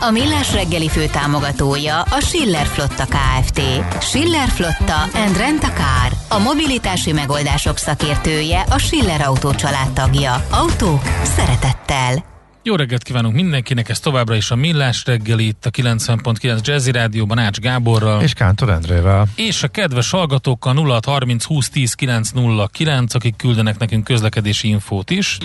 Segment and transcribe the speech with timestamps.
[0.00, 3.60] A Millás reggeli fő támogatója a Schiller Flotta KFT.
[4.00, 6.12] Schiller Flotta and Rent a Car.
[6.28, 9.50] A mobilitási megoldások szakértője a Schiller Autó
[9.94, 10.46] tagja.
[10.50, 12.32] Autók szeretettel.
[12.66, 17.38] Jó reggelt kívánunk mindenkinek, ez továbbra is a Millás reggeli itt a 90.9 Jazzy Rádióban
[17.38, 18.22] Ács Gáborral.
[18.22, 19.26] És Kántor Endrével.
[19.36, 25.38] És a kedves hallgatókkal 0630 20 10 909, akik küldenek nekünk közlekedési infót is.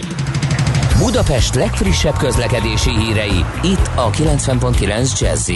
[1.00, 5.52] Budapest legfrissebb közlekedési hírei, itt a 90.9 jazz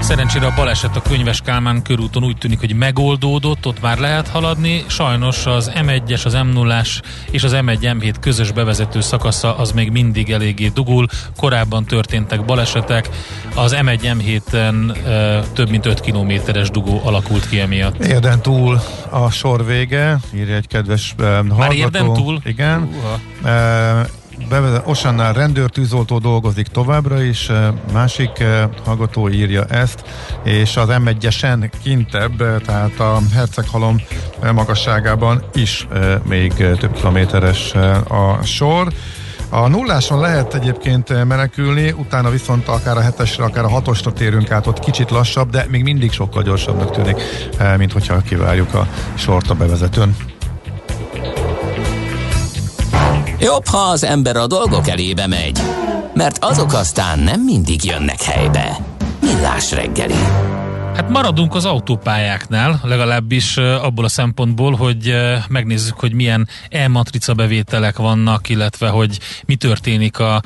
[0.00, 4.84] Szerencsére a baleset a Könyves Kálmán körúton úgy tűnik, hogy megoldódott, ott már lehet haladni.
[4.86, 6.82] Sajnos az M1-es, az m 0
[7.30, 11.06] és az M1 M7 közös bevezető szakasza az még mindig eléggé dugul.
[11.36, 13.08] Korábban történtek balesetek.
[13.54, 18.04] Az M1 M7-en e, több mint 5 kilométeres dugó alakult ki emiatt.
[18.04, 21.56] Érden túl a sor vége, írja egy kedves e, hallgató.
[21.56, 22.40] Már érden túl?
[22.44, 22.88] Igen.
[23.44, 24.18] E,
[24.84, 27.50] Osannál rendőrtűzoltó dolgozik továbbra is,
[27.92, 28.44] másik
[28.84, 30.04] hallgató írja ezt,
[30.44, 34.00] és az M1-esen kintebb, eh, tehát a Herceghalom
[34.52, 35.88] magasságában is
[36.28, 37.74] még több kilométeres
[38.08, 38.92] a sor.
[39.48, 44.66] A nulláson lehet egyébként menekülni, utána viszont akár a hetesre, akár a hatosra térünk át,
[44.66, 47.22] ott kicsit lassabb, de még mindig sokkal gyorsabbnak tűnik,
[47.76, 50.16] mint hogyha kivárjuk a sort a bevezetőn.
[53.42, 55.60] Jobb, ha az ember a dolgok elébe megy,
[56.14, 58.76] mert azok aztán nem mindig jönnek helybe.
[59.20, 60.14] Millás reggeli.
[60.94, 65.14] Hát maradunk az autópályáknál, legalábbis abból a szempontból, hogy
[65.48, 70.42] megnézzük, hogy milyen e-matrica bevételek vannak, illetve hogy mi történik a,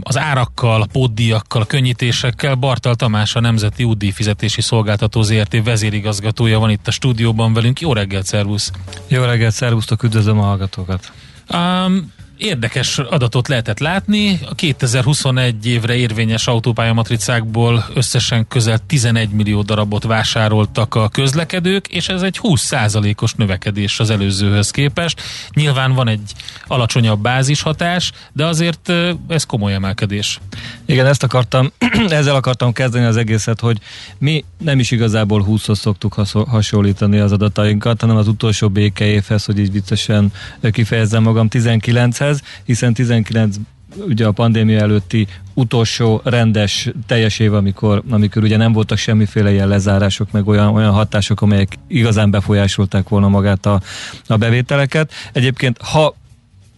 [0.00, 2.54] az árakkal, a pótdíjakkal, a könnyítésekkel.
[2.54, 7.80] Bartal Tamás, a Nemzeti Útdíj Fizetési Szolgáltató ZRT vezérigazgatója van itt a stúdióban velünk.
[7.80, 8.70] Jó reggelt, szervusz!
[9.08, 11.12] Jó reggelt, szervusztok, üdvözlöm a hallgatókat!
[11.50, 14.40] Um, érdekes adatot lehetett látni.
[14.50, 22.22] A 2021 évre érvényes autópályamatricákból összesen közel 11 millió darabot vásároltak a közlekedők, és ez
[22.22, 25.22] egy 20%-os növekedés az előzőhöz képest.
[25.54, 26.32] Nyilván van egy
[26.66, 28.92] alacsonyabb bázishatás, de azért
[29.28, 30.40] ez komoly emelkedés.
[30.86, 31.72] Igen, ezt akartam,
[32.08, 33.78] ezzel akartam kezdeni az egészet, hogy
[34.18, 36.14] mi nem is igazából 20-hoz szoktuk
[36.48, 40.32] hasonlítani az adatainkat, hanem az utolsó békeévhez, hogy így viccesen
[40.70, 42.27] kifejezzem magam, 19-hez,
[42.64, 43.56] hiszen 19
[43.96, 49.68] ugye a pandémia előtti utolsó rendes teljes év, amikor, amikor ugye nem voltak semmiféle ilyen
[49.68, 53.80] lezárások, meg olyan, olyan hatások, amelyek igazán befolyásolták volna magát a,
[54.26, 55.12] a bevételeket.
[55.32, 56.14] Egyébként, ha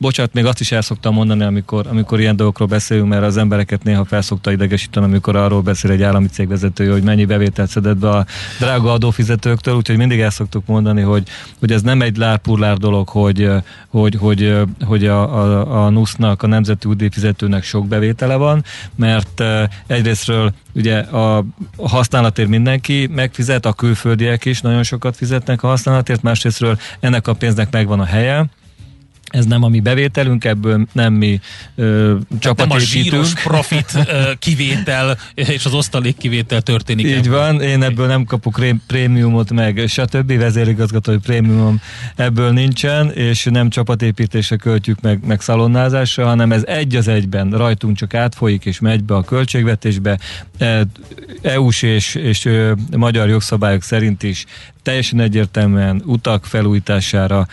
[0.01, 3.83] bocsánat, még azt is el szoktam mondani, amikor, amikor ilyen dolgokról beszélünk, mert az embereket
[3.83, 8.09] néha felszokta idegesíteni, amikor arról beszél egy állami cég vezetője, hogy mennyi bevételt szedett be
[8.09, 8.27] a
[8.59, 11.29] drága adófizetőktől, úgyhogy mindig el szoktuk mondani, hogy,
[11.59, 13.49] hogy ez nem egy lárpurlár dolog, hogy,
[13.89, 19.43] hogy, hogy, hogy a, a, a NUSZ-nak, a Nemzeti Útdíjfizetőnek sok bevétele van, mert
[19.87, 21.45] egyrésztről ugye a
[21.77, 27.71] használatért mindenki megfizet, a külföldiek is nagyon sokat fizetnek a használatért, másrésztről ennek a pénznek
[27.71, 28.47] megvan a helye,
[29.31, 31.41] ez nem a mi bevételünk, ebből nem mi
[31.75, 37.07] ö, csapat nem a zsíros profit ö, kivétel és az osztalék kivétel történik.
[37.07, 37.39] Így ebből.
[37.39, 40.39] van, én ebből nem kapok prémiumot meg, stb.
[40.39, 41.81] vezérigazgatói prémium
[42.17, 47.97] ebből nincsen, és nem csapatépítésre költjük meg, meg szalonnázásra, hanem ez egy az egyben rajtunk
[47.97, 50.19] csak átfolyik és megy be a költségvetésbe.
[51.43, 54.45] EU-s és, és ö, magyar jogszabályok szerint is
[54.83, 57.47] teljesen egyértelműen utak felújítására,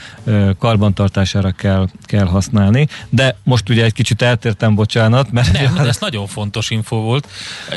[0.59, 5.51] karbantartására kell, kell használni, de most ugye egy kicsit eltértem, bocsánat, mert...
[5.51, 7.27] Nem, ez nagyon fontos info volt.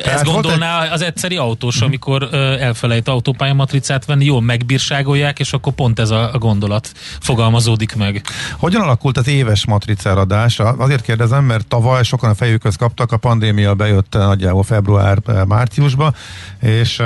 [0.05, 1.85] Ez gondolná az egyszeri autós, mhm.
[1.85, 8.23] amikor elfelejt autópályamatricát venni, jól megbírságolják, és akkor pont ez a gondolat fogalmazódik meg.
[8.57, 10.59] Hogyan alakult az éves matricáradás?
[10.59, 16.13] Azért kérdezem, mert tavaly sokan a fejükhöz kaptak, a pandémia bejött nagyjából február-márciusba,
[16.61, 17.03] és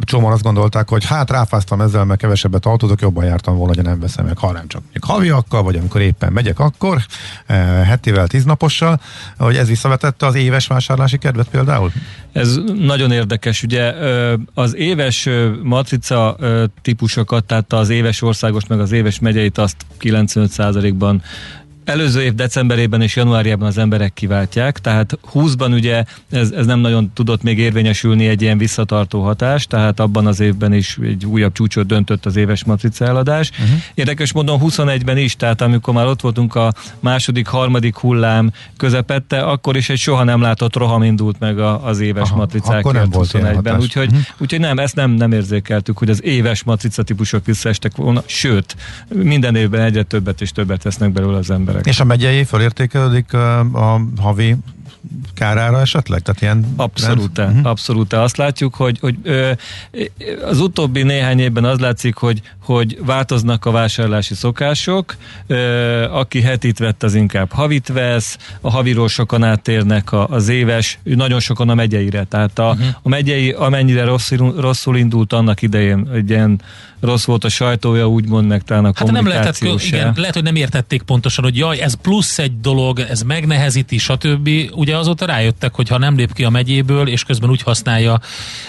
[0.00, 3.84] csomóan azt gondolták, hogy hát ráfáztam jártam ezzel, mert kevesebbet autózok, jobban jártam volna, hogy
[3.84, 7.02] nem veszem meg, ha nem csak még haviakkal, vagy amikor éppen megyek akkor,
[7.46, 9.00] eh, hetivel, tíznapossal,
[9.38, 11.92] hogy ez visszavetette az éves vásárlási kedvet például?
[12.32, 13.94] Ez nagyon érdekes, ugye
[14.54, 15.28] az éves
[15.62, 16.36] matrica
[16.82, 21.22] típusokat, tehát az éves országos meg az éves megyeit azt 95%-ban
[21.86, 27.10] előző év decemberében és januárjában az emberek kiváltják, tehát 20-ban ugye ez, ez nem nagyon
[27.14, 31.86] tudott még érvényesülni egy ilyen visszatartó hatás, tehát abban az évben is egy újabb csúcsot
[31.86, 33.50] döntött az éves matrica eladás.
[33.50, 33.78] Uh-huh.
[33.94, 39.76] Érdekes módon 21-ben is, tehát amikor már ott voltunk a második, harmadik hullám közepette, akkor
[39.76, 43.80] is egy soha nem látott roham indult meg a, az éves Aha, matricák 21-ben.
[43.80, 44.24] Úgyhogy, uh-huh.
[44.38, 48.76] úgyhogy nem, ezt nem, nem érzékeltük, hogy az éves matrica típusok visszaestek volna, sőt,
[49.08, 51.94] minden évben egyre többet és többet vesznek belőle az emberek.
[51.94, 54.56] És a megyei fölértékelődik a, havi
[55.34, 56.22] kárára esetleg?
[56.22, 57.66] Tehát ilyen abszolút, uh-huh.
[57.66, 58.12] abszolút.
[58.12, 59.50] Azt látjuk, hogy, hogy ö,
[60.44, 65.16] az utóbbi néhány évben az látszik, hogy, hogy változnak a vásárlási szokások.
[65.46, 70.98] Ö, aki hetit vett, az inkább havit vesz, a haviról sokan áttérnek a, az éves,
[71.02, 72.24] nagyon sokan a megyeire.
[72.24, 72.86] Tehát a, uh-huh.
[73.02, 76.60] a megyei amennyire rosszul, rosszul indult annak idején, egy ilyen
[77.00, 80.54] rossz volt a sajtója, úgymond meg talán a hát nem lehetett, igen, lehet, hogy nem
[80.54, 84.48] értették pontosan, hogy jaj, ez plusz egy dolog, ez megnehezíti, stb.
[84.72, 88.20] Ugye azóta rájöttek, hogy ha nem lép ki a megyéből, és közben úgy használja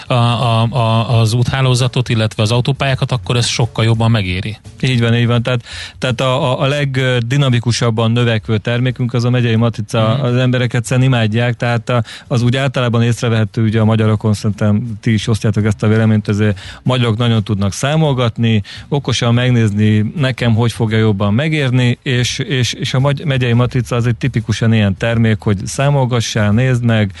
[0.06, 4.58] a, a, a, az úthálózatot, illetve az autópályákat, akkor ez sokkal jobban megéri.
[4.80, 5.42] Így van, így van.
[5.42, 5.60] Tehát,
[5.98, 10.16] tehát a, a legdinamikusabban növekvő termékünk az a megyei matrica.
[10.18, 10.24] Mm.
[10.24, 11.92] Az embereket szerintem imádják, tehát
[12.26, 16.58] az úgy általában észrevehető, ugye a magyarokon szerintem ti is osztjátok ezt a véleményt, ezért
[16.82, 22.94] magyarok nagyon tudnak számolni, hallgatni, okosan megnézni nekem, hogy fogja jobban megérni, és, és, és
[22.94, 25.66] a megyei matrica az egy tipikusan ilyen termék, hogy
[26.20, 27.12] számolgassál, nézd meg,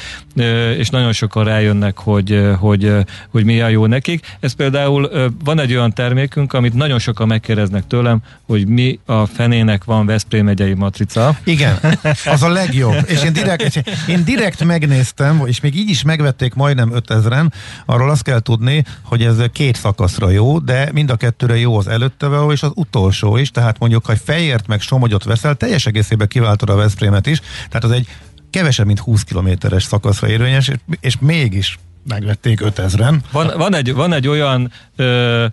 [0.78, 2.92] és nagyon sokan rájönnek, hogy, hogy,
[3.30, 4.36] hogy mi a jó nekik.
[4.40, 5.10] Ez például
[5.44, 10.44] van egy olyan termékünk, amit nagyon sokan megkérdeznek tőlem, hogy mi a fenének van Veszprém
[10.44, 11.38] megyei matrica.
[11.44, 11.78] Igen,
[12.24, 13.04] az a legjobb.
[13.06, 17.50] És én direkt, én direkt megnéztem, és még így is megvették majdnem 5000-en,
[17.86, 21.88] arról azt kell tudni, hogy ez két szakaszra jó, de mind a kettőre jó az
[21.88, 26.28] előtte való és az utolsó is, tehát mondjuk, ha fejért meg Somogyot veszel, teljes egészében
[26.28, 28.06] kiváltod a Veszprémet is, tehát az egy
[28.50, 31.78] kevesebb, mint 20 kilométeres szakaszra érvényes, és, és mégis
[32.08, 33.14] megvették 5000-en.
[33.32, 35.46] Van, van, egy, van egy olyan ö,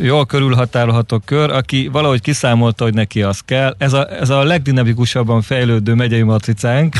[0.00, 3.74] jól körülhatárolható kör, aki valahogy kiszámolta, hogy neki az kell.
[3.78, 6.96] Ez a, ez a legdinamikusabban fejlődő megyei matricánk,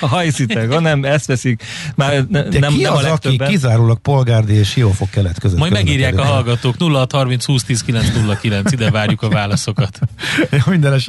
[0.00, 1.62] a hajszitek, nem ezt veszik,
[1.94, 3.46] már ne, De nem, ki nem az, a legtöbben.
[3.46, 5.58] aki kizárólag Polgárdi és Siófok kelet között?
[5.58, 9.98] Majd megírják a hallgatók 0630 20 10 909, ide várjuk a válaszokat.
[10.66, 11.08] Mindenes.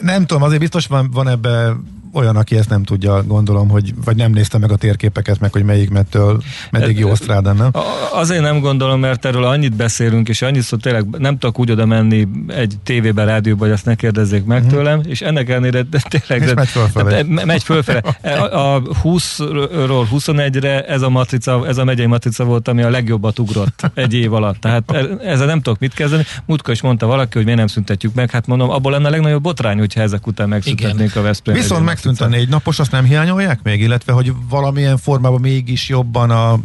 [0.00, 1.76] Nem tudom, azért biztos van, van ebbe
[2.16, 5.64] olyan, aki ezt nem tudja, gondolom, hogy vagy nem nézte meg a térképeket, meg hogy
[5.64, 7.70] melyik mettől meddig jó Osztrádán, nem?
[8.12, 11.86] Azért nem gondolom, mert erről annyit beszélünk, és annyit szó tényleg nem tudok úgy oda
[11.86, 14.68] menni egy tévében, rádióban, hogy azt ne kérdezzék meg mm.
[14.68, 16.48] tőlem, és ennek ellenére de tényleg...
[16.48, 17.22] És megy fölfele.
[17.22, 18.02] De, megy fölfele.
[18.22, 23.38] A, a 20-ról 21-re ez a matrica, ez a megyei matrica volt, ami a legjobbat
[23.38, 24.60] ugrott egy év alatt.
[24.60, 26.24] Tehát e, ezzel nem tudok mit kezdeni.
[26.44, 28.30] Mutka is mondta valaki, hogy miért nem szüntetjük meg.
[28.30, 31.54] Hát mondom, abból lenne a legnagyobb botrány, hogyha ezek után megszüntetnénk a Veszprém.
[31.56, 35.88] Viszont meg eltűnt a négy napos, azt nem hiányolják még, illetve hogy valamilyen formában mégis
[35.88, 36.58] jobban a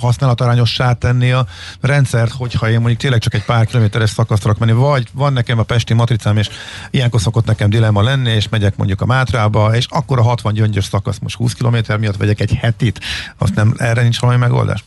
[0.00, 1.46] használatarányossá tenni a
[1.80, 5.58] rendszert, hogyha én mondjuk tényleg csak egy pár kilométeres szakaszt tudok menni, vagy van nekem
[5.58, 6.48] a Pesti matricám, és
[6.90, 10.84] ilyenkor szokott nekem dilemma lenni, és megyek mondjuk a Mátrába, és akkor a 60 gyöngyös
[10.84, 13.00] szakasz most 20 km miatt vegyek egy hetit,
[13.38, 14.84] azt nem, erre nincs valami megoldás?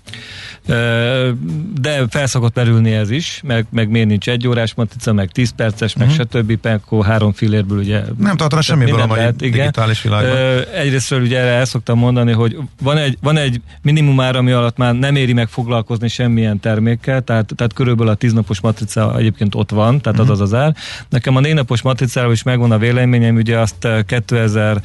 [1.81, 5.95] De felszokott merülni ez is, meg, meg miért nincs egy órás matrica, meg 10 perces,
[5.95, 6.25] meg uh-huh.
[6.25, 6.65] stb.
[6.65, 8.01] Akkor három fillérből ugye...
[8.17, 10.63] Nem tartana semmiből a mai digitális világban.
[10.73, 14.77] Egyrésztről ugye erre el szoktam mondani, hogy van egy, van egy minimum ár, ami alatt
[14.77, 19.55] már nem éri meg foglalkozni semmilyen termékkel, tehát, tehát körülbelül a 10 napos matrica egyébként
[19.55, 20.33] ott van, tehát uh-huh.
[20.33, 20.75] az az az ár.
[21.09, 24.81] Nekem a 4 napos matricáról is megvan a véleményem, ugye azt 2000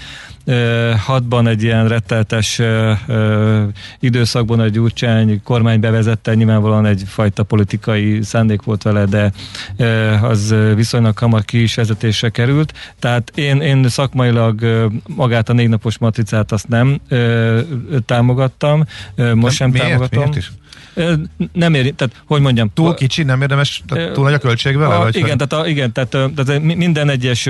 [1.07, 2.61] hatban egy ilyen retteltes
[4.01, 9.33] időszakban a Gyurcsány kormány bevezette, nyilvánvalóan egyfajta politikai szándék volt vele, de
[10.23, 12.73] az viszonylag hamar ki is vezetésre került.
[12.99, 17.01] Tehát én, én szakmailag magát a négy napos matricát azt nem
[18.07, 18.85] támogattam,
[19.17, 19.87] most nem, sem miért?
[19.87, 20.23] támogatom.
[20.23, 20.53] Miért is?
[21.53, 22.71] nem éri, tehát hogy mondjam.
[22.75, 24.95] Túl kicsi, nem érdemes, tehát túl nagy a költség vele?
[24.95, 27.49] A, vagy igen, tehát, a, igen, tehát, tehát minden egyes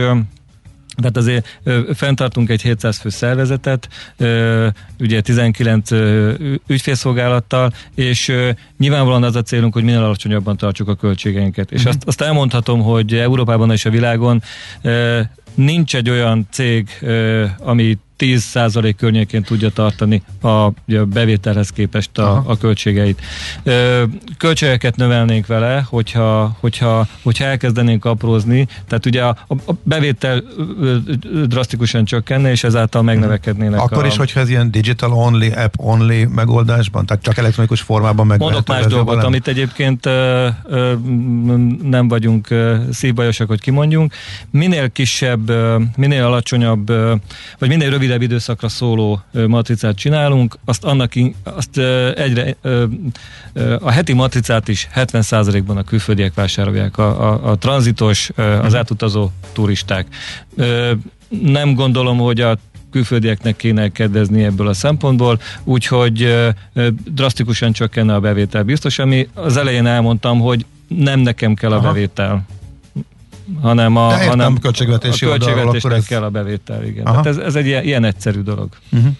[0.96, 4.66] tehát azért ö, fenntartunk egy 700 fő szervezetet, ö,
[5.00, 6.32] ugye 19 ö,
[6.66, 11.70] ügyfélszolgálattal, és ö, nyilvánvalóan az a célunk, hogy minél alacsonyabban tartsuk a költségeinket.
[11.72, 11.94] És uh-huh.
[11.94, 14.42] azt, azt elmondhatom, hogy Európában és a világon
[14.82, 15.20] ö,
[15.54, 16.88] nincs egy olyan cég,
[17.58, 20.70] ami 10% környékén tudja tartani a,
[21.04, 23.20] bevételhez képest a, a költségeit.
[24.38, 30.42] Költségeket növelnénk vele, hogyha, hogyha, hogyha elkezdenénk aprózni, tehát ugye a, a bevétel
[31.46, 33.80] drasztikusan csökkenne, és ezáltal megnevekednének.
[33.80, 38.26] Akkor a, is, hogyha ez ilyen digital only, app only megoldásban, tehát csak elektronikus formában
[38.26, 39.26] meg Mondok más dolgot, valami?
[39.26, 40.04] amit egyébként
[41.82, 42.48] nem vagyunk
[42.90, 44.14] szívbajosak, hogy kimondjunk.
[44.50, 46.86] Minél kisebb alacsonyabb, minél alacsonyabb,
[47.58, 51.78] vagy minél rövidebb időszakra szóló matricát csinálunk, azt annak azt
[52.14, 52.56] egyre
[53.80, 58.76] a heti matricát is 70%-ban a külföldiek vásárolják, a, a, a tranzitos, az mhm.
[58.76, 60.06] átutazó turisták.
[61.28, 62.56] Nem gondolom, hogy a
[62.90, 66.34] külföldieknek kéne kedvezni ebből a szempontból, úgyhogy
[67.04, 68.62] drasztikusan csökkenne a bevétel.
[68.62, 71.86] Biztos, ami az elején elmondtam, hogy nem nekem kell a Aha.
[71.86, 72.44] bevétel
[73.62, 76.06] hanem a, értem, hanem költségvetési a költségvetésnek ez...
[76.06, 77.06] kell a bevétel, igen.
[77.06, 78.68] Hát ez, ez egy ilyen, ilyen egyszerű dolog.
[78.92, 79.12] Uh-huh.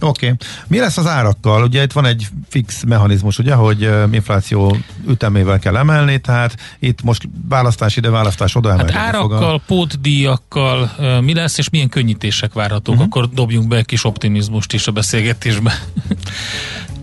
[0.00, 0.26] Oké.
[0.26, 0.36] Okay.
[0.66, 1.62] Mi lesz az árakkal?
[1.62, 4.76] Ugye itt van egy fix mechanizmus, ugye, hogy infláció
[5.08, 11.34] ütemével kell emelni, tehát itt most választás ide, választás oda Hát árakkal, pótdíjakkal uh, mi
[11.34, 12.94] lesz, és milyen könnyítések várhatók?
[12.94, 13.08] Uh-huh.
[13.10, 15.72] Akkor dobjunk be egy kis optimizmust is a beszélgetésbe.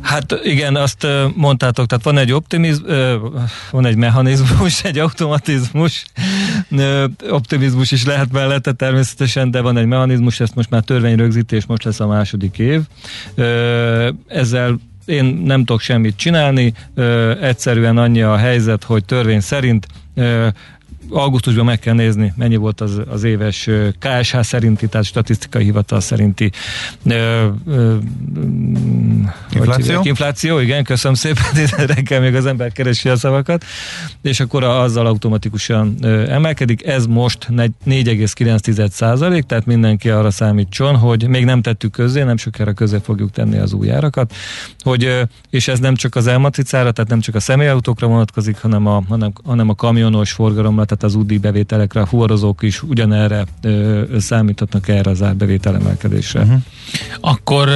[0.08, 2.92] Hát igen, azt mondtátok, tehát van egy optimizmus,
[3.72, 6.06] van egy mechanizmus, egy automatizmus,
[7.30, 11.84] optimizmus is lehet mellette természetesen, de van egy mechanizmus, ezt most már törvény rögzítés, most
[11.84, 12.82] lesz a második év.
[14.28, 16.74] Ezzel én nem tudok semmit csinálni,
[17.42, 19.88] egyszerűen annyi a helyzet, hogy törvény szerint
[21.10, 26.52] augusztusban meg kell nézni, mennyi volt az, az éves KSH szerinti, tehát statisztikai hivatal szerinti
[27.06, 27.96] ö, ö,
[29.52, 30.02] infláció?
[30.04, 31.44] infláció, igen, köszönöm szépen,
[31.96, 33.66] reggel még az ember keresi a szavakat,
[34.22, 36.86] és akkor azzal automatikusan ö, emelkedik.
[36.86, 42.74] Ez most 4,9 százalék, tehát mindenki arra számítson, hogy még nem tettük közé, nem sokára
[42.74, 44.34] közé fogjuk tenni az új árakat,
[44.80, 48.86] hogy, ö, és ez nem csak az elmatricára, tehát nem csak a személyautókra vonatkozik, hanem
[48.88, 54.04] a, hanem, hanem a kamionos forgalomra, tehát az UDI bevételekre, a fuvarozók is ugyanerre ö,
[54.20, 56.42] számíthatnak erre az árbevétel emelkedésre.
[56.42, 56.62] Uh-huh.
[57.20, 57.70] Akkor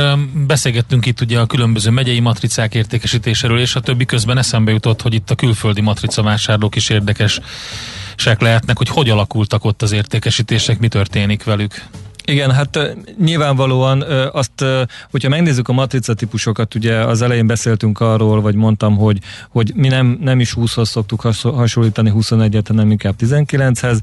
[0.47, 5.13] beszélgettünk itt ugye a különböző megyei matricák értékesítéséről, és a többi közben eszembe jutott, hogy
[5.13, 10.87] itt a külföldi matrica vásárlók is érdekesek lehetnek, hogy hogy alakultak ott az értékesítések, mi
[10.87, 11.83] történik velük.
[12.25, 14.01] Igen, hát nyilvánvalóan
[14.31, 14.65] azt,
[15.11, 19.17] hogyha megnézzük a matrica típusokat, ugye az elején beszéltünk arról, vagy mondtam, hogy,
[19.49, 23.99] hogy mi nem, nem is 20-hoz szoktuk hasonlítani 21-et, hanem inkább 19-hez,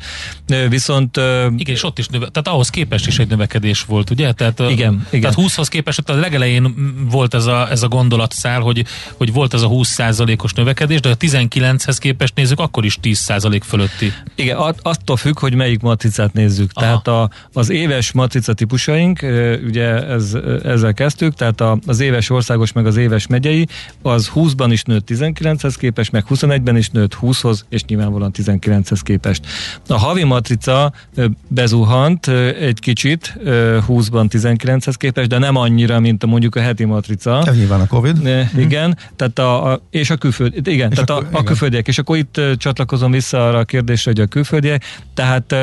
[0.68, 1.16] viszont...
[1.56, 4.32] Igen, és ott is, növe, tehát ahhoz képest is egy növekedés volt, ugye?
[4.32, 5.20] Tehát, igen, igen.
[5.20, 6.75] Tehát 20-hoz képest, a legelején
[7.10, 8.84] volt ez a, ez a gondolatszál, hogy,
[9.16, 14.12] hogy volt ez a 20%-os növekedés, de a 19-hez képest nézzük, akkor is 10% fölötti.
[14.34, 16.70] Igen, attól függ, hogy melyik matricát nézzük.
[16.72, 16.84] Aha.
[16.84, 19.19] Tehát a, az éves éves matrica típusaink,
[19.67, 23.67] ugye ez, ezzel kezdtük, tehát az éves országos meg az éves megyei,
[24.03, 29.47] az 20-ban is nőtt 19-hez képest, meg 21-ben is nőtt 20-hoz, és nyilvánvalóan 19-hez képest.
[29.88, 30.93] A havi matrica
[31.49, 32.29] bezuhant
[32.61, 37.43] egy kicsit 20-ban 19-hez képest, de nem annyira, mint a mondjuk a heti matrica.
[37.47, 38.17] Ez nyilván a Covid.
[38.57, 38.93] Igen, mm.
[39.17, 42.17] tehát a, a, és a külföld, igen, és tehát a, a, a külföldiek, és akkor
[42.17, 44.85] itt csatlakozom vissza arra a kérdésre, hogy a külföldiek,
[45.15, 45.55] tehát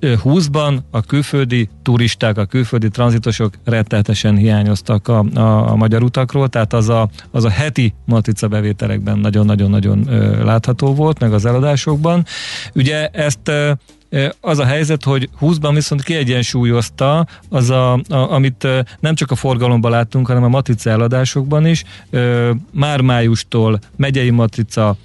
[0.00, 6.72] 20-ban a külföldi turisták, a külföldi tranzitosok rettenetesen hiányoztak a, a, a magyar utakról, tehát
[6.72, 10.08] az a, az a heti matrica bevételekben nagyon-nagyon-nagyon
[10.44, 12.24] látható volt, meg az eladásokban.
[12.74, 13.50] Ugye ezt
[14.40, 18.68] az a helyzet, hogy 20-ban viszont kiegyensúlyozta az, a, a, amit
[19.00, 21.84] nem csak a forgalomban láttunk, hanem a matrica eladásokban is.
[22.72, 24.96] Már májustól megyei matrica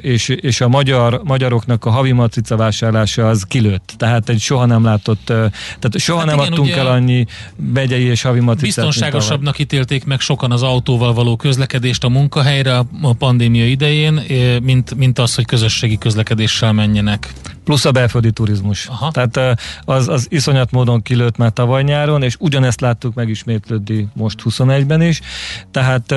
[0.00, 3.94] és, és a magyar, magyaroknak a havi matrica vásárlása az kilőtt.
[3.96, 7.26] Tehát egy soha nem látott, tehát soha hát nem igen, adtunk el annyi
[7.72, 8.84] megyei és havi matricát.
[8.84, 14.22] Biztonságosabbnak ítélték meg sokan az autóval való közlekedést a munkahelyre a pandémia idején,
[14.62, 17.32] mint, mint az, hogy közösségi közlekedéssel menjenek
[17.64, 18.86] plusz a belföldi turizmus.
[18.86, 19.10] Aha.
[19.10, 25.02] Tehát az, az iszonyat módon kilőtt már tavaly nyáron, és ugyanezt láttuk megismétlődni most 21-ben
[25.02, 25.20] is.
[25.70, 26.14] Tehát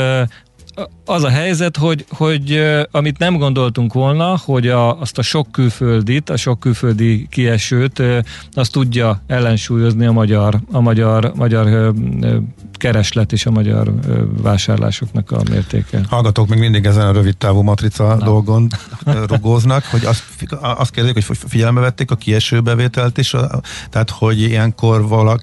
[1.06, 6.30] az a helyzet, hogy, hogy amit nem gondoltunk volna, hogy a, azt a sok külföldit,
[6.30, 8.04] a sok külföldi kiesőt,
[8.54, 11.94] azt tudja ellensúlyozni a magyar, a magyar, magyar
[12.72, 13.94] kereslet és a magyar
[14.42, 16.02] vásárlásoknak a mértéke.
[16.10, 18.26] Hallgatók még mindig ezen a rövid távú matrica Na.
[18.26, 18.68] dolgon
[19.28, 20.24] rugóznak, hogy azt,
[20.60, 23.36] azt kérdezik, hogy figyelembe vették a kieső bevételt is,
[23.90, 25.42] tehát hogy ilyenkor valak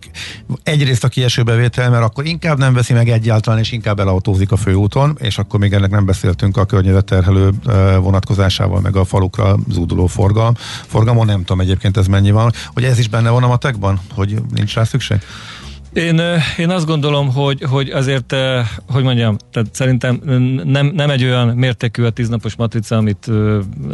[0.63, 4.57] egyrészt a kieső bevétel, mert akkor inkább nem veszi meg egyáltalán, és inkább elautózik a
[4.57, 7.51] főúton, és akkor még ennek nem beszéltünk a környezetterhelő
[8.01, 10.55] vonatkozásával, meg a falukra zúduló forgalom.
[10.87, 14.43] Forgalmon nem tudom egyébként ez mennyi van, hogy ez is benne van a matekban, hogy
[14.55, 15.19] nincs rá szükség?
[15.95, 16.21] Én,
[16.59, 18.35] én azt gondolom, hogy, hogy azért,
[18.89, 20.21] hogy mondjam, tehát szerintem
[20.65, 23.31] nem, nem egy olyan mértékű a tíznapos matrica, amit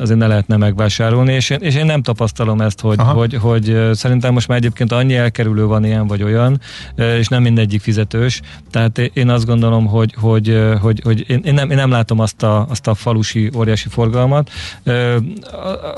[0.00, 4.32] azért ne lehetne megvásárolni, és én, és én nem tapasztalom ezt, hogy, hogy, hogy szerintem
[4.32, 6.60] most már egyébként annyi elkerülő van ilyen vagy olyan,
[6.96, 8.40] és nem mindegyik fizetős,
[8.70, 12.42] tehát én azt gondolom, hogy, hogy, hogy, hogy én, én, nem, én nem látom azt
[12.42, 14.50] a, azt a falusi óriási forgalmat.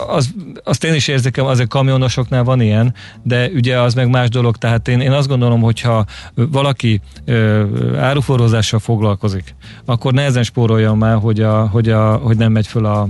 [0.09, 4.57] Az, azt én is érzékem, azért kamionosoknál van ilyen, de ugye az meg más dolog,
[4.57, 7.01] tehát én, én azt gondolom, hogyha hogyha valaki
[7.99, 13.09] áruforrózással foglalkozik, akkor nehezen spóroljon már, hogy, a, hogy, a, hogy nem megy föl a...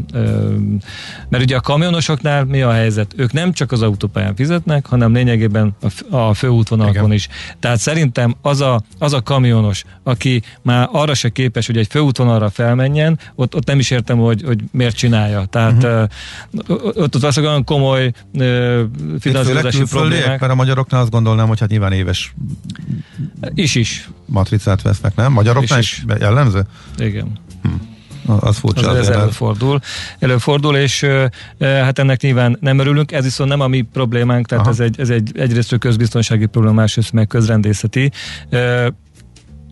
[1.28, 3.12] Mert ugye a kamionosoknál mi a helyzet?
[3.16, 5.76] Ők nem csak az autópályán fizetnek, hanem lényegében
[6.10, 7.12] a, a főútvonalakon Igen.
[7.12, 7.28] is.
[7.60, 12.50] Tehát szerintem az a, az a kamionos, aki már arra se képes, hogy egy főútvonalra
[12.50, 15.44] felmenjen, ott, ott nem is értem, hogy, hogy miért csinálja.
[15.44, 16.08] Tehát uh-huh.
[16.68, 18.12] ott, ott valószínűleg olyan komoly
[19.20, 20.40] finanszírozási problémák.
[20.40, 22.34] Mert a magyaroknál azt gondolnám, hogy hát nyilván éves
[23.54, 24.08] is is.
[24.26, 25.32] Matricát vesznek, nem?
[25.32, 26.18] Magyaroknál is, is.
[26.20, 26.62] jellemző?
[26.98, 27.38] Igen.
[27.62, 27.68] Hm.
[28.26, 28.90] Az furcsa.
[28.90, 29.80] Az, az előfordul.
[30.18, 31.06] Előfordul, és
[31.58, 34.72] hát ennek nyilván nem örülünk, ez viszont nem a mi problémánk, tehát Aha.
[34.74, 38.10] ez egy, ez egy egyrészt közbiztonsági probléma, másrészt meg közrendészeti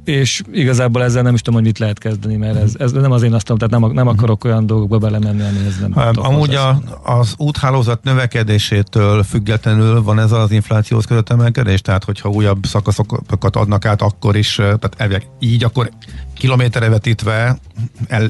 [0.04, 3.22] és igazából ezzel nem is tudom, hogy mit lehet kezdeni, mert ez, ez nem az
[3.22, 6.82] én asztalom, tehát nem, nem akarok olyan dolgokba belemenni, ami ez nem hát, Amúgy a,
[7.02, 13.84] az úthálózat növekedésétől függetlenül van ez az inflációhoz között emelkedés, tehát hogyha újabb szakaszokat adnak
[13.84, 15.90] át, akkor is, tehát így akkor
[16.40, 17.58] kilométerre vetítve,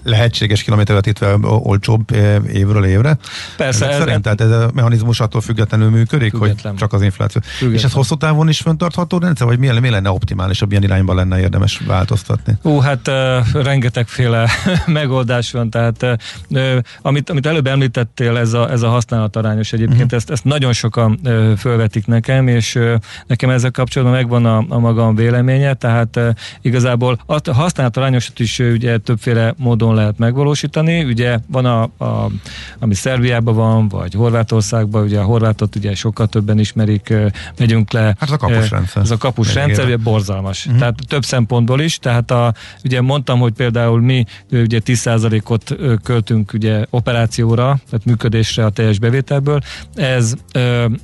[0.05, 2.11] lehetséges kilométerre vetítve olcsóbb
[2.52, 3.17] évről évre.
[3.57, 3.88] Persze.
[3.88, 6.73] Ez szerint, tehát ez a mechanizmus attól függetlenül működik, független.
[6.73, 7.40] hogy csak az infláció.
[7.45, 7.75] Független.
[7.75, 11.40] És ez hosszú távon is föntartható rendszer, vagy mi, mi lenne optimálisabb, ilyen irányban lenne
[11.40, 12.59] érdemes változtatni?
[12.64, 14.49] Ó, hát uh, rengetegféle
[14.87, 16.02] megoldás van, tehát
[16.49, 20.17] uh, amit, amit előbb említettél, ez a, ez a használatarányos egyébként, uh-huh.
[20.17, 22.95] ezt, ezt nagyon sokan uh, fölvetik nekem, és uh,
[23.26, 26.29] nekem ezzel kapcsolatban megvan a, a magam véleménye, tehát uh,
[26.61, 31.04] igazából a használat arányosat is ugye többféle módon lehet megvalósítani.
[31.04, 32.30] Ugye van a, a
[32.78, 37.14] ami Szerbiában van, vagy Horvátországban, ugye a horvátot ugye sokkal többen ismerik,
[37.59, 38.02] megyünk le.
[38.02, 39.02] Hát ez a kapus rendszer.
[39.02, 40.66] Ez a kapus rendszer, ugye borzalmas.
[40.66, 40.80] Uh-huh.
[40.80, 42.54] Tehát több szempontból is, tehát a,
[42.85, 49.61] ugye mondtam, hogy például mi ugye 10%-ot költünk ugye operációra, tehát működésre a teljes bevételből,
[49.95, 50.35] ez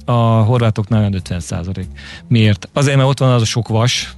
[0.05, 1.85] a horvátoknál 50%.
[2.29, 2.69] Miért?
[2.73, 4.17] Azért, mert ott van az a sok vas,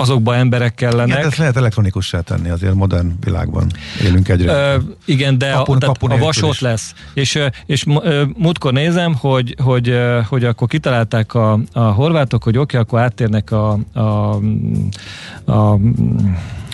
[0.00, 1.16] azokba emberek kellenek.
[1.16, 3.66] Igen, ezt lehet elektronikussá tenni azért modern világban.
[4.04, 4.52] Élünk egyre.
[4.52, 6.94] Ö, igen, de kapun, a, kapun a vas ott lesz.
[7.14, 7.84] És, és
[8.36, 13.50] múltkor nézem, hogy, hogy, hogy akkor kitalálták a, a horvátok, hogy oké, okay, akkor áttérnek
[13.50, 14.00] a, a,
[15.52, 15.78] a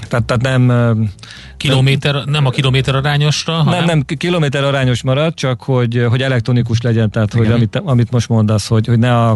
[0.08, 1.10] tehát, tehát nem...
[1.56, 3.56] Kilométer, nem a kilométer arányosra?
[3.56, 3.84] Nem, hanem...
[3.84, 7.46] nem, kilométer arányos marad, csak hogy, hogy elektronikus legyen, tehát igen.
[7.46, 9.30] hogy amit, amit most mondasz, hogy, hogy ne a,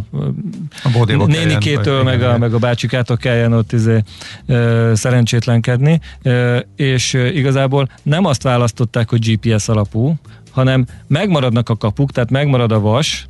[0.83, 4.03] a nénikétől, meg a, meg a bácsikától kelljen ott izé,
[4.47, 10.15] ö, szerencsétlenkedni, ö, és igazából nem azt választották, hogy GPS alapú,
[10.51, 13.29] hanem megmaradnak a kapuk, tehát megmarad a vas,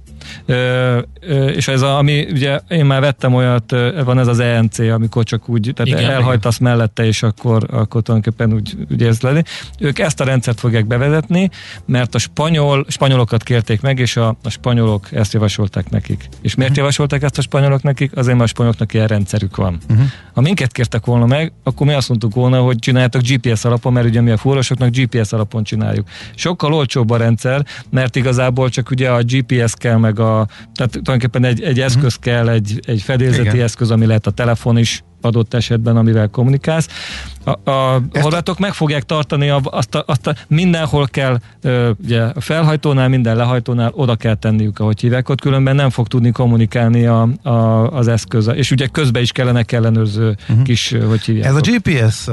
[1.57, 5.49] és ez a, ami, ugye én már vettem olyat, van ez az ENC, amikor csak
[5.49, 6.73] úgy, tehát igen, elhajtasz igen.
[6.73, 9.43] mellette, és akkor, akkor tulajdonképpen úgy, úgy érsz lenni.
[9.79, 11.51] Ők ezt a rendszert fogják bevezetni,
[11.87, 16.29] mert a spanyol, spanyolokat kérték meg, és a, a spanyolok ezt javasolták nekik.
[16.41, 16.77] És miért uh-huh.
[16.77, 18.17] javasolták ezt a spanyolok nekik?
[18.17, 19.79] Azért, mert a spanyoloknak ilyen rendszerük van.
[19.91, 20.07] Uh-huh.
[20.35, 24.07] Ha minket kértek volna meg, akkor mi azt mondtuk volna, hogy csináljátok GPS alapon, mert
[24.07, 26.09] ugye mi a fúrosoknak GPS alapon csináljuk.
[26.35, 31.45] Sokkal olcsóbb a rendszer, mert igazából csak ugye a GPS kell meg a, tehát tulajdonképpen
[31.45, 32.23] egy, egy eszköz uh-huh.
[32.23, 33.61] kell, egy, egy fedélzeti Igen.
[33.61, 36.89] eszköz, ami lehet a telefon is, adott esetben, amivel kommunikálsz.
[37.45, 42.23] A, a horvátok meg fogják tartani a, azt, a, azt a, mindenhol kell, ö, ugye
[42.23, 47.07] a felhajtónál, minden lehajtónál oda kell tenniük, ahogy hívják, ott különben nem fog tudni kommunikálni
[47.07, 47.51] a, a,
[47.91, 48.51] az eszköz.
[48.55, 50.63] És ugye közben is kellene ellenőrző uh-huh.
[50.63, 51.47] kis, hogy hívják.
[51.47, 52.29] Ez a GPS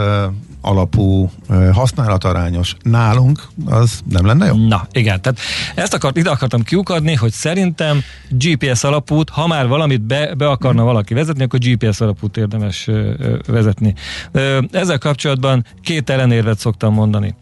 [0.61, 1.31] alapú
[1.73, 4.67] használatarányos nálunk, az nem lenne jó?
[4.67, 5.39] Na, igen, tehát
[5.75, 10.83] ezt akart, ide akartam kiukadni, hogy szerintem GPS alapút, ha már valamit be, be akarna
[10.83, 12.76] valaki vezetni, akkor GPS alapút érdemes
[13.47, 13.93] vezetni.
[14.71, 17.35] Ezzel kapcsolatban két ellenérvet szoktam mondani.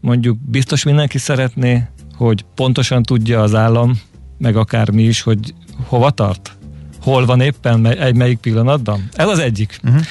[0.00, 4.00] Mondjuk biztos mindenki szeretné, hogy pontosan tudja az állam,
[4.38, 5.54] meg akár mi is, hogy
[5.86, 6.56] hova tart?
[7.02, 9.08] hol van éppen egy melyik pillanatban?
[9.12, 9.78] Ez az egyik.
[9.84, 10.02] Uh-huh.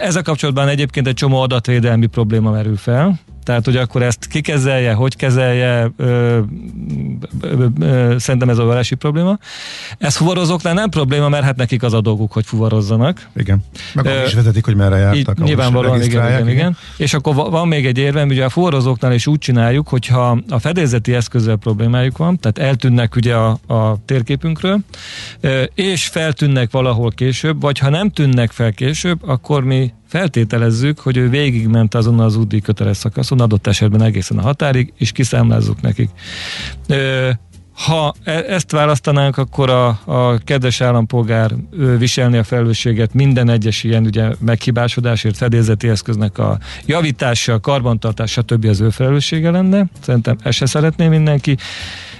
[0.00, 5.16] Ezzel kapcsolatban egyébként egy csomó adatvédelmi probléma merül fel, Tehát, hogy akkor ezt kikezelje, hogy
[5.16, 6.38] kezelje, ö,
[7.40, 9.38] ö, ö, szerintem ez a valási probléma.
[9.98, 13.28] Ez fuvarozóknál nem probléma, mert hát nekik az a dolguk, hogy fuvarozzanak.
[13.36, 13.64] Igen.
[13.94, 15.38] Meg is vezetik, hogy merre jártak.
[15.38, 16.76] Így, nyilvánvalóan, igen, igen, igen, igen.
[16.96, 21.14] És akkor van még egy érvem, ugye a fuvarozóknál is úgy csináljuk, hogyha a fedélzeti
[21.14, 24.78] eszközzel problémájuk van, tehát eltűnnek ugye a, a térképünkről,
[25.74, 31.28] és feltűnnek valahol később, vagy ha nem tűnnek fel később, akkor mi feltételezzük, hogy ő
[31.28, 36.10] végigment azon az útdíj köteles szakaszon, adott esetben egészen a határig, és kiszámlázzuk nekik.
[37.76, 41.54] Ha e, ezt választanánk, akkor a, a kedves állampolgár
[41.98, 48.80] viselni a felelősséget minden egyes ilyen ugye meghibásodásért, fedélzeti eszköznek a javítása, karbantartása, többi az
[48.80, 49.86] ő felelőssége lenne.
[50.00, 51.56] Szerintem ezt se szeretné mindenki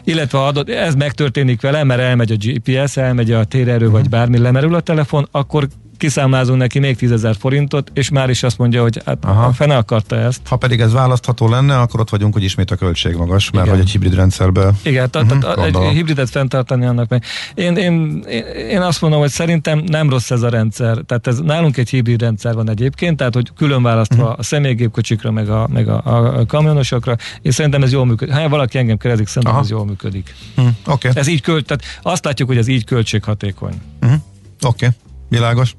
[0.05, 4.38] illetve ha adott, ez megtörténik vele, mert elmegy a GPS, elmegy a térerő, vagy bármi
[4.38, 9.01] lemerül a telefon, akkor kiszámlázunk neki még 10 forintot, és már is azt mondja, hogy
[9.05, 9.45] hát Aha.
[9.45, 10.41] a fene akarta ezt.
[10.49, 13.77] Ha pedig ez választható lenne, akkor ott vagyunk, hogy ismét a költség magas, mert Igen.
[13.77, 14.71] hogy egy hibrid rendszerbe.
[14.83, 17.25] Igen, tehát uh-huh, egy hibridet fenntartani annak meg.
[17.55, 18.25] Én, én,
[18.71, 20.99] én azt mondom, hogy szerintem nem rossz ez a rendszer.
[21.07, 24.39] Tehát ez, nálunk egy hibrid rendszer van egyébként, tehát hogy külön választva uh-huh.
[24.39, 26.03] a személygépkocsikra, meg a, meg a,
[26.39, 28.35] a kamionosokra, és szerintem ez jól működik.
[28.35, 29.63] Ha valaki engem kérdezik, szerintem Aha.
[29.63, 30.35] ez jól működik.
[30.57, 30.75] Uh-huh.
[30.87, 31.11] Okay.
[31.15, 33.75] Ez így költ, tehát azt látjuk, hogy ez így költséghatékony.
[34.01, 34.21] Uh-huh.
[34.63, 34.87] Oké.
[34.87, 34.99] Okay.
[35.29, 35.75] Világos.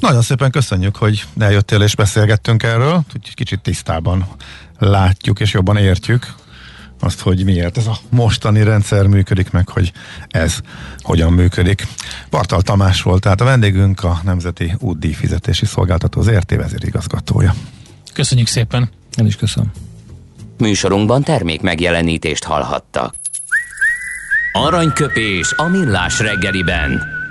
[0.00, 4.26] Nagyon szépen köszönjük, hogy eljöttél és beszélgettünk erről, hogy kicsit tisztában
[4.78, 6.34] látjuk és jobban értjük
[7.00, 9.92] azt, hogy miért ez a mostani rendszer működik, meg hogy
[10.28, 10.58] ez
[11.02, 11.86] hogyan működik.
[12.30, 17.54] Bartal Tamás volt, tehát a vendégünk a Nemzeti Útdíj Fizetési Szolgáltató, az RT vezérigazgatója.
[18.12, 18.90] Köszönjük szépen!
[19.16, 19.70] Én is köszönöm.
[20.58, 23.14] Műsorunkban termék megjelenítést hallhattak.
[24.52, 27.02] Aranyköpés a millás reggeliben.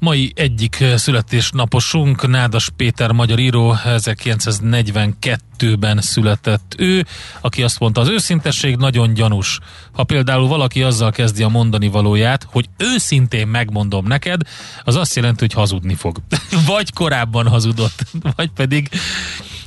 [0.00, 7.06] Mai egyik születésnaposunk, Nádas Péter magyar író, 1942-ben született ő,
[7.40, 9.58] aki azt mondta, az őszintesség nagyon gyanús.
[9.92, 14.40] Ha például valaki azzal kezdi a mondani valóját, hogy őszintén megmondom neked,
[14.84, 16.16] az azt jelenti, hogy hazudni fog.
[16.66, 18.04] vagy korábban hazudott,
[18.36, 18.88] vagy pedig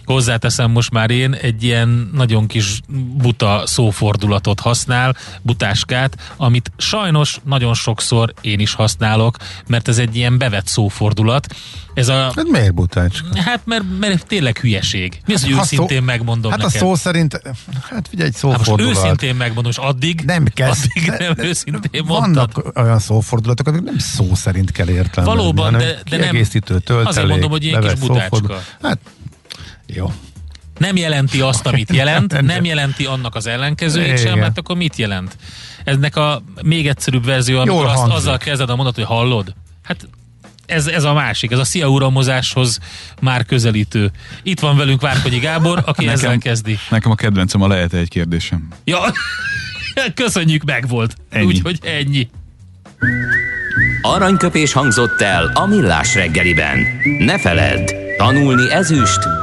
[0.05, 2.79] hozzáteszem most már én, egy ilyen nagyon kis
[3.17, 9.37] buta szófordulatot használ, butáskát, amit sajnos nagyon sokszor én is használok,
[9.67, 11.55] mert ez egy ilyen bevett szófordulat.
[11.93, 13.27] Ez a, hát miért butácska?
[13.45, 15.21] Hát mert, mert tényleg hülyeség.
[15.25, 16.75] Mi az, hát, hogy őszintén szó, megmondom Hát neked?
[16.75, 17.41] a szó szerint,
[17.89, 18.79] hát figyelj, egy szófordulat.
[18.79, 20.69] Hát most őszintén megmondom, és addig nem kell.
[20.69, 22.53] Addig nem de, őszintén mondtad.
[22.53, 25.39] Vannak olyan szófordulatok, amik nem szó szerint kell értelmezni.
[25.39, 26.43] Valóban, de, de nem.
[26.53, 28.61] töltelék, azért mondom, hogy ilyen kis butácska.
[28.81, 28.99] Hát,
[29.93, 30.11] jó
[30.81, 35.37] nem jelenti azt, amit jelent, nem jelenti annak az ellenkezőjét sem, mert akkor mit jelent?
[35.83, 39.53] Eznek a még egyszerűbb verzió, amikor azt, azzal kezded a mondat, hogy hallod.
[39.83, 40.07] Hát
[40.65, 42.79] ez, ez a másik, ez a szia uramozáshoz
[43.19, 44.11] már közelítő.
[44.43, 46.77] Itt van velünk Várkonyi Gábor, aki nekem, ezzel kezdi.
[46.89, 48.67] Nekem a kedvencem a lehet egy kérdésem.
[48.83, 48.99] Ja,
[50.15, 51.15] köszönjük, meg volt.
[51.43, 52.29] Úgyhogy ennyi.
[54.01, 56.85] Aranyköpés hangzott el a millás reggeliben.
[57.19, 59.19] Ne feledd, tanulni ezüst,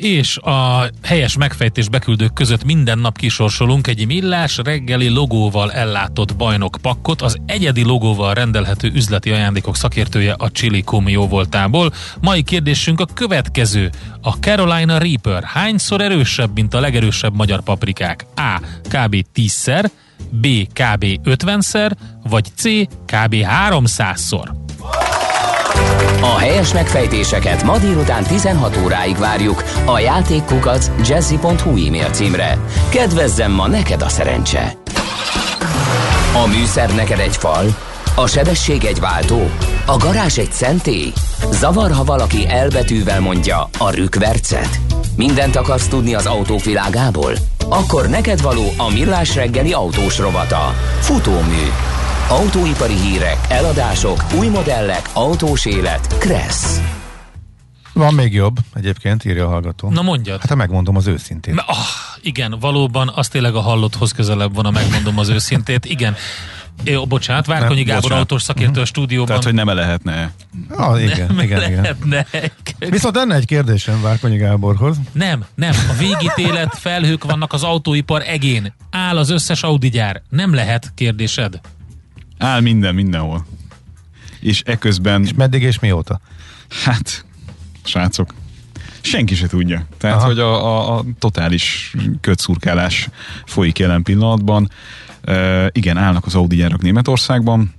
[0.00, 6.78] és a helyes megfejtés beküldők között minden nap kisorsolunk egy millás reggeli logóval ellátott bajnok
[6.82, 11.92] pakkot, az egyedi logóval rendelhető üzleti ajándékok szakértője a Chili Comio voltából.
[12.20, 13.90] Mai kérdésünk a következő.
[14.20, 18.26] A Carolina Reaper hányszor erősebb, mint a legerősebb magyar paprikák?
[18.36, 18.60] A.
[18.82, 19.24] Kb.
[19.34, 19.90] 10-szer,
[20.30, 20.46] B.
[20.72, 21.04] Kb.
[21.24, 22.64] 50-szer, vagy C.
[23.06, 23.34] Kb.
[23.68, 24.69] 300-szor.
[26.20, 32.58] A helyes megfejtéseket ma délután 16 óráig várjuk a játékkukac jazzy.hu e-mail címre.
[32.88, 34.72] Kedvezzem ma neked a szerencse!
[36.44, 37.76] A műszer neked egy fal,
[38.14, 39.50] a sebesség egy váltó,
[39.86, 41.12] a garázs egy szentély.
[41.50, 44.80] Zavar, ha valaki elbetűvel mondja a rükvercet.
[45.16, 47.32] Mindent akarsz tudni az autók világából?
[47.68, 50.74] Akkor neked való a millás reggeli autós rovata.
[51.00, 51.68] Futómű
[52.30, 56.18] Autóipari hírek, eladások, új modellek, autós élet.
[56.18, 56.80] Kressz.
[57.92, 59.90] Van még jobb, egyébként, írja a hallgató.
[59.90, 60.40] Na mondjad.
[60.40, 61.54] Hát megmondom az őszintét.
[61.66, 61.76] Ah,
[62.22, 65.84] igen, valóban az tényleg a hallotthoz közelebb van, a megmondom az őszintét.
[65.84, 66.16] Igen,
[66.84, 68.22] Jó, bocsánat, Várkonyi Gábor bocsánat.
[68.22, 69.26] autós szakértő a stúdióban.
[69.26, 70.30] Tehát, hogy nem lehetne.
[70.68, 71.80] Ah, igen, nem igen, igen.
[71.80, 72.26] lehetne.
[72.78, 74.96] Viszont lenne egy kérdésem Várkonyi Gáborhoz.
[75.12, 75.72] Nem, nem.
[75.88, 78.74] A végítélet felhők vannak az autóipar egén.
[78.90, 80.22] Áll az összes Audi gyár.
[80.28, 81.60] Nem lehet kérdésed.
[82.40, 83.46] Áll minden, mindenhol.
[84.40, 86.20] És eközben, És meddig és mióta?
[86.84, 87.24] hát,
[87.84, 88.34] srácok,
[89.00, 89.86] senki se tudja.
[89.98, 90.26] Tehát, Aha.
[90.26, 93.08] Hogy a, a, a totális kötszurkálás
[93.44, 94.70] folyik jelen pillanatban.
[95.24, 97.74] E, igen, állnak az Audi gyárak Németországban,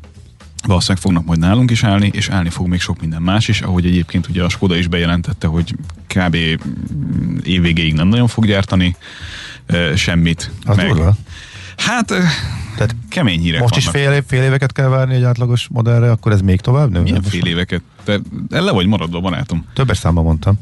[0.67, 3.86] valószínűleg fognak majd nálunk is állni, és állni fog még sok minden más is, ahogy
[3.86, 5.76] egyébként ugye a Skoda is bejelentette, hogy
[6.08, 6.38] kb.
[7.43, 8.95] évvégéig nem nagyon fog gyártani
[9.65, 10.52] e, semmit.
[10.65, 11.15] Az durva.
[11.86, 12.08] Hát,
[12.76, 14.02] Tehát kemény hírek most is vannak.
[14.02, 17.02] fél, év, fél éveket kell várni egy átlagos modellre, akkor ez még tovább nő?
[17.02, 17.82] Milyen fél éveket?
[18.04, 19.65] Te le vagy maradva, barátom.
[19.74, 20.60] Többes számban mondtam.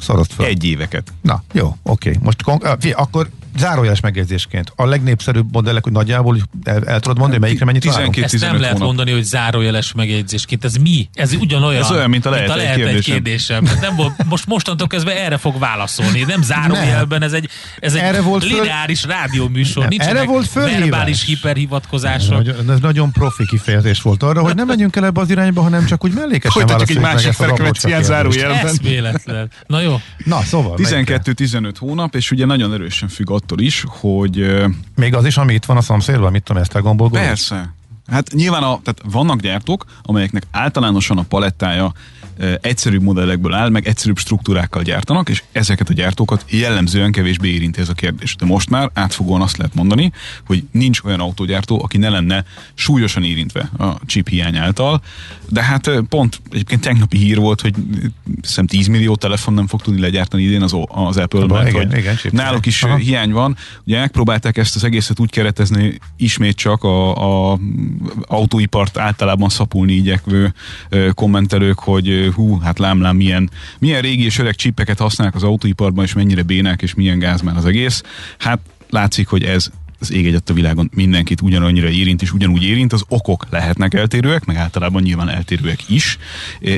[0.00, 0.46] Szorozt fel.
[0.46, 1.12] Egy éveket.
[1.20, 2.18] Na, jó, oké.
[2.22, 4.72] Most kon- akkor zárójeles megjegyzésként.
[4.76, 8.24] A legnépszerűbb modellek, hogy nagyjából el, el tudod mondani, melyikre mennyit 12 várunk?
[8.24, 8.86] Ezt nem 15 lehet hónap.
[8.94, 10.64] mondani, hogy zárójeles megjegyzésként.
[10.64, 11.08] Ez mi?
[11.14, 11.82] Ez ugyanolyan.
[11.82, 13.14] Ez olyan, mint a lehet mint a egy lehet egy kérdésem.
[13.14, 13.64] kérdésem.
[13.64, 16.22] Tehát Nem volt, most mostantól kezdve erre fog válaszolni.
[16.22, 19.78] Nem zárójelben, ez egy, ez egy Erre volt föl- lineáris rádióműsor.
[19.80, 20.80] Nem, Nincsenek erre volt fölhívás.
[20.80, 22.30] verbális Ez hiperhivatkozások.
[22.36, 25.84] nagyon, ez nagyon profi kifejezés volt arra, hogy nem menjünk el ebbe az irányba, hanem
[25.86, 28.66] csak úgy mellékesen Folytatjuk egy másik frekvencián zárójelben.
[28.66, 29.50] Ez véletlen.
[29.66, 30.00] Na jó.
[30.24, 30.78] Na, szóval.
[30.90, 31.20] melyikre?
[31.24, 35.64] 12-15 hónap, és ugye nagyon erősen függ attól is, hogy Még az is, ami itt
[35.64, 37.74] van a szomszédban, mit tudom, ezt elgomból persze,
[38.06, 41.92] hát nyilván a, tehát vannak gyártók, amelyeknek általánosan a palettája
[42.60, 47.88] egyszerűbb modellekből áll, meg egyszerűbb struktúrákkal gyártanak, és ezeket a gyártókat jellemzően kevésbé érinti ez
[47.88, 48.36] a kérdés.
[48.36, 50.12] De most már átfogóan azt lehet mondani,
[50.46, 55.02] hogy nincs olyan autógyártó, aki ne lenne súlyosan érintve a chip hiány által,
[55.48, 57.74] de hát pont egyébként tegnapi hír volt, hogy
[58.42, 61.98] hiszem 10 millió telefon nem fog tudni legyártani idén az, az Apple, mert igen, hogy
[61.98, 62.92] igen, náluk is hiány.
[62.92, 63.02] Aha.
[63.02, 63.56] Hiány van.
[63.86, 67.58] Ugye megpróbálták ezt az egészet úgy keretezni ismét csak a, a
[68.22, 70.54] autóipart általában szapulni igyekvő
[71.14, 76.12] kommentelők, hogy hú, hát lámlám milyen, milyen régi és öreg csipeket használnak az autóiparban, és
[76.12, 78.02] mennyire bénák, és milyen gáz már az egész.
[78.38, 79.70] Hát látszik, hogy ez
[80.02, 84.44] az ég egyet a világon mindenkit ugyanannyira érint, és ugyanúgy érint, az okok lehetnek eltérőek,
[84.44, 86.18] meg általában nyilván eltérőek is.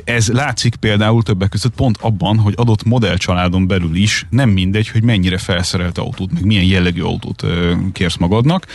[0.04, 5.02] Ez látszik például többek között pont abban, hogy adott modellcsaládon belül is nem mindegy, hogy
[5.02, 7.44] mennyire felszerelt autót, meg milyen jellegű autót
[7.92, 8.66] kérsz magadnak,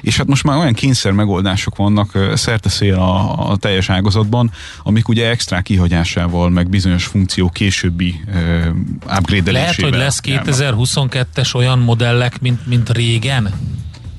[0.00, 4.50] és hát most már olyan kényszer megoldások vannak szerte szél a, a teljes ágazatban,
[4.82, 8.20] amik ugye extra kihagyásával, meg bizonyos funkció későbbi
[9.18, 13.54] upgrade Lehet, hogy lesz 2022-es olyan modellek, mint, mint régen?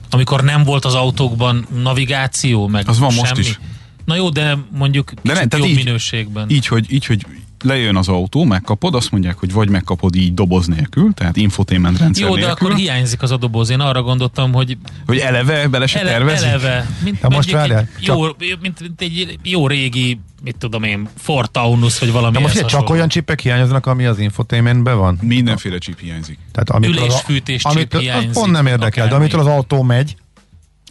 [0.10, 3.22] Amikor nem volt az autókban navigáció, meg Az van semmi.
[3.28, 3.60] most is.
[4.06, 6.50] Na jó, de mondjuk De ne, jobb így- minőségben.
[6.50, 7.26] Így hogy, így, hogy
[7.64, 12.28] lejön az autó, megkapod, azt mondják, hogy vagy megkapod így doboz nélkül, tehát infotainment rendszer
[12.28, 13.70] Jó, de nélkül, akkor hiányzik az a doboz.
[13.70, 16.48] Én arra gondoltam, hogy hogy eleve bele se ele, tervezik.
[16.48, 18.22] eleve, mint, De most várjál, egy jó,
[18.62, 22.64] mint, mint egy jó régi, mit tudom én, Ford Taunus, vagy valami De most csak
[22.64, 22.92] hasonló.
[22.92, 25.20] olyan csipek hiányoznak, ami az infotainmentben van?
[25.22, 26.38] Mindenféle chip hiányzik.
[26.52, 29.84] Tehát amitől az, Ülésfűtés chip amitől, az hiányzik, pont nem érdekel, de amitől az autó
[29.84, 30.16] megy,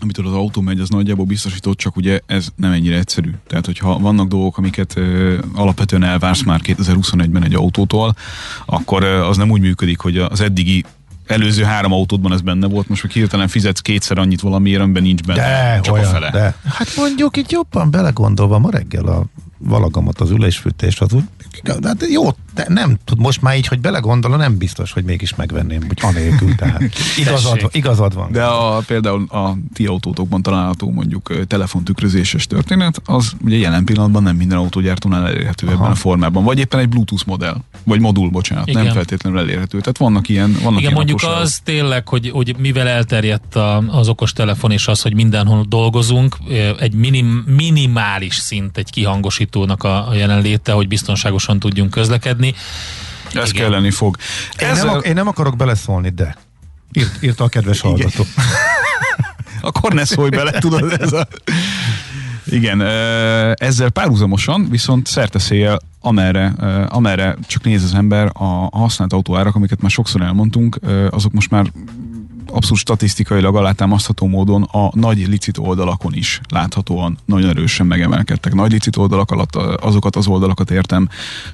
[0.00, 3.30] Amitől az autó megy, az nagyjából biztosított, csak ugye ez nem ennyire egyszerű.
[3.46, 8.14] Tehát, hogyha vannak dolgok, amiket ö, alapvetően elvársz már 2021-ben egy autótól,
[8.66, 10.84] akkor ö, az nem úgy működik, hogy az eddigi
[11.28, 15.22] előző három autódban ez benne volt, most meg hirtelen fizetsz kétszer annyit valamiért, amiben nincs
[15.22, 15.40] benne.
[15.74, 16.30] de csak olyan, a fele.
[16.30, 16.54] de.
[16.64, 19.24] Hát mondjuk itt jobban belegondolva, ma reggel a
[19.58, 21.24] valagamat, az ülésfűtést, az úgy,
[21.82, 25.82] hát jó, de nem tud, most már így, hogy belegondol, nem biztos, hogy mégis megvenném,
[25.86, 26.82] hogy anélkül, tehát
[27.22, 28.32] igazad, van- igazad van.
[28.32, 34.36] De a, például a ti autótokban található mondjuk telefontükrözéses történet, az ugye jelen pillanatban nem
[34.36, 35.76] minden autógyártónál elérhető Aha.
[35.76, 36.44] ebben a formában.
[36.44, 38.84] Vagy éppen egy Bluetooth modell, vagy modul, bocsánat, Igen.
[38.84, 39.80] nem feltétlenül elérhető.
[39.80, 41.44] Tehát vannak ilyen, vannak Igen, ilyen mondjuk apróságok.
[41.44, 46.36] az tényleg, hogy, hogy mivel elterjedt a, az okostelefon és az, hogy mindenhol dolgozunk,
[46.78, 49.47] egy minim, minimális szint egy kihangosítónak
[49.84, 52.54] a, a jelenléte, hogy biztonságosan tudjunk közlekedni.
[53.32, 53.62] Ez Igen.
[53.62, 54.16] kelleni fog.
[54.60, 56.36] én, Ezzel, nem, ak- én nem akarok beleszólni, de
[56.92, 58.24] írt, írta a kedves hallgató.
[59.60, 61.28] akkor ne szólj bele, tudod, ez a...
[62.44, 62.80] Igen,
[63.54, 65.38] ezzel párhuzamosan viszont szerte
[66.00, 66.46] amerre,
[66.88, 70.78] amerre csak néz az ember, a használt autóárak, amiket már sokszor elmondtunk,
[71.10, 71.72] azok most már
[72.52, 78.54] abszolút statisztikailag alátámasztható módon a nagy licit oldalakon is láthatóan nagyon erősen megemelkedtek.
[78.54, 81.08] Nagy licit oldalak alatt azokat az oldalakat értem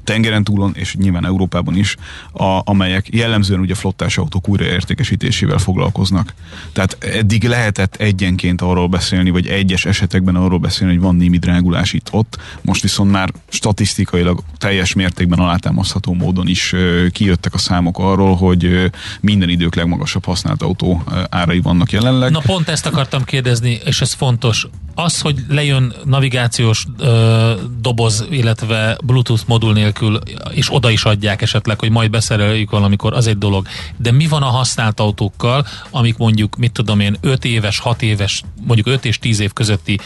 [0.05, 1.97] tengeren túlon, és nyilván Európában is,
[2.33, 6.35] a, amelyek jellemzően ugye flottás autók újraértékesítésével foglalkoznak.
[6.73, 11.93] Tehát eddig lehetett egyenként arról beszélni, vagy egyes esetekben arról beszélni, hogy van némi drágulás
[11.93, 16.75] itt-ott, most viszont már statisztikailag teljes mértékben alátámasztható módon is
[17.13, 22.31] kijöttek a számok arról, hogy minden idők legmagasabb használt autó autó árai vannak jelenleg.
[22.31, 24.67] Na pont ezt akartam kérdezni, és ez fontos.
[24.95, 30.19] Az, hogy lejön navigációs ö, doboz, illetve Bluetooth modul nélkül,
[30.51, 33.67] és oda is adják esetleg, hogy majd beszereljük valamikor, az egy dolog.
[33.97, 38.43] De mi van a használt autókkal, amik mondjuk, mit tudom én, 5 éves, 6 éves,
[38.67, 39.99] mondjuk 5 és 10 év közötti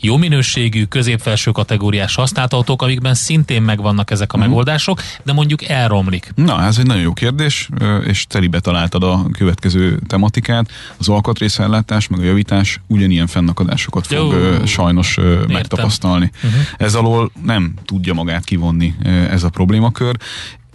[0.00, 4.40] jó minőségű, középfelső kategóriás használt autók, amikben szintén megvannak ezek a mm.
[4.40, 6.32] megoldások, de mondjuk elromlik.
[6.34, 7.68] Na, ez egy nagyon jó kérdés,
[8.06, 10.70] és telibe találtad a következő tematikát.
[10.96, 14.64] Az alkatrészellátás, meg a javítás ugyanilyen fennakadásokat fog Jó.
[14.64, 15.44] sajnos Értem.
[15.48, 16.30] megtapasztalni.
[16.44, 16.60] Uh-huh.
[16.76, 18.94] Ez alól nem tudja magát kivonni
[19.30, 20.16] ez a problémakör.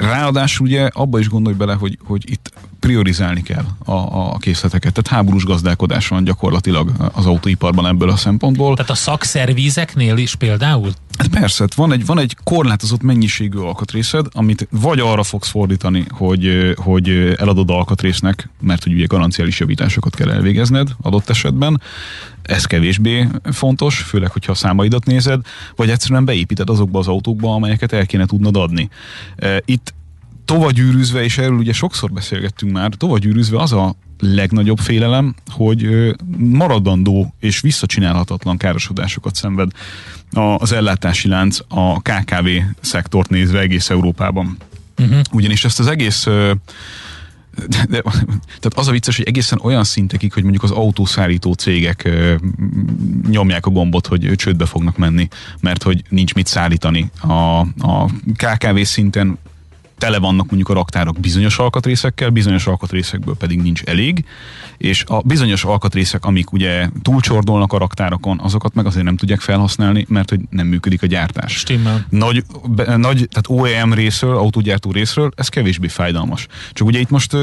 [0.02, 3.92] Ráadásul ugye abba is gondolj bele, hogy, hogy itt priorizálni kell a,
[4.34, 4.94] a készleteket.
[4.94, 8.76] Tehát háborús gazdálkodás van gyakorlatilag az autóiparban ebből a szempontból.
[8.76, 10.92] Tehát a szakszervízeknél is például?
[11.18, 16.06] Hát persze, hát van egy, van egy korlátozott mennyiségű alkatrészed, amit vagy arra fogsz fordítani,
[16.10, 21.82] hogy, hogy eladod alkatrésznek, mert hogy ugye garanciális javításokat kell elvégezned adott esetben,
[22.44, 25.42] ez kevésbé fontos, főleg, hogyha a számaidat nézed,
[25.76, 28.90] vagy egyszerűen beépíted azokba az autókba, amelyeket el kéne tudnod adni.
[29.66, 29.94] Itt
[30.46, 37.60] tovagyűrűzve, és erről ugye sokszor beszélgettünk már, tovagyűrűzve az a legnagyobb félelem, hogy maradandó és
[37.60, 39.72] visszacsinálhatatlan károsodásokat szenved
[40.58, 42.48] az ellátási lánc a KKV
[42.82, 44.58] szektort nézve egész Európában.
[44.98, 45.20] Uh-huh.
[45.32, 46.28] Ugyanis ezt az egész
[47.90, 48.02] de,
[48.46, 52.36] tehát az a vicces, hogy egészen olyan szintekig, hogy mondjuk az autószállító cégek ö,
[53.30, 55.28] nyomják a gombot, hogy csődbe fognak menni,
[55.60, 57.12] mert hogy nincs mit szállítani.
[57.20, 59.38] A, a KKV szinten
[60.02, 64.26] tele vannak mondjuk a raktárok bizonyos alkatrészekkel, bizonyos alkatrészekből pedig nincs elég,
[64.78, 70.06] és a bizonyos alkatrészek, amik ugye túlcsordolnak a raktárokon, azokat meg azért nem tudják felhasználni,
[70.10, 71.54] mert hogy nem működik a gyártás.
[71.54, 72.06] Stimmel.
[72.10, 76.48] Nagy, be, nagy tehát OEM részről, autógyártó részről, ez kevésbé fájdalmas.
[76.74, 77.36] Csak ugye itt most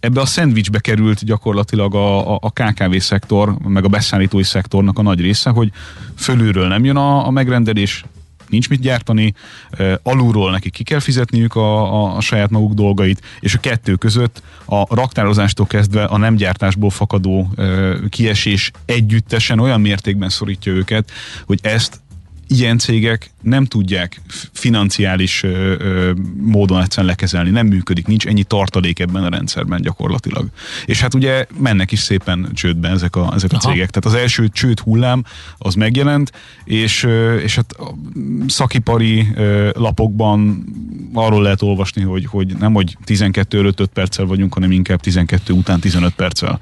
[0.00, 5.02] ebbe a szendvicsbe került gyakorlatilag a, a, a KKV szektor, meg a beszállítói szektornak a
[5.02, 5.70] nagy része, hogy
[6.16, 8.04] fölülről nem jön a, a megrendelés,
[8.48, 9.34] nincs mit gyártani,
[10.02, 14.42] alulról nekik ki kell fizetniük a, a, a saját maguk dolgait, és a kettő között
[14.64, 17.50] a raktározástól kezdve a nem gyártásból fakadó
[18.08, 21.10] kiesés együttesen olyan mértékben szorítja őket,
[21.46, 22.00] hogy ezt
[22.48, 24.20] ilyen cégek nem tudják
[24.52, 30.48] financiális ö, ö, módon egyszerűen lekezelni, nem működik, nincs ennyi tartalék ebben a rendszerben gyakorlatilag.
[30.84, 33.90] És hát ugye mennek is szépen csődbe ezek a, ezek a cégek.
[33.90, 35.24] Tehát az első csőd hullám
[35.58, 36.32] az megjelent,
[36.64, 37.94] és, ö, és hát a
[38.46, 40.64] szakipari ö, lapokban
[41.12, 45.80] arról lehet olvasni, hogy, hogy nem hogy 12 5 perccel vagyunk, hanem inkább 12 után
[45.80, 46.60] 15 perccel.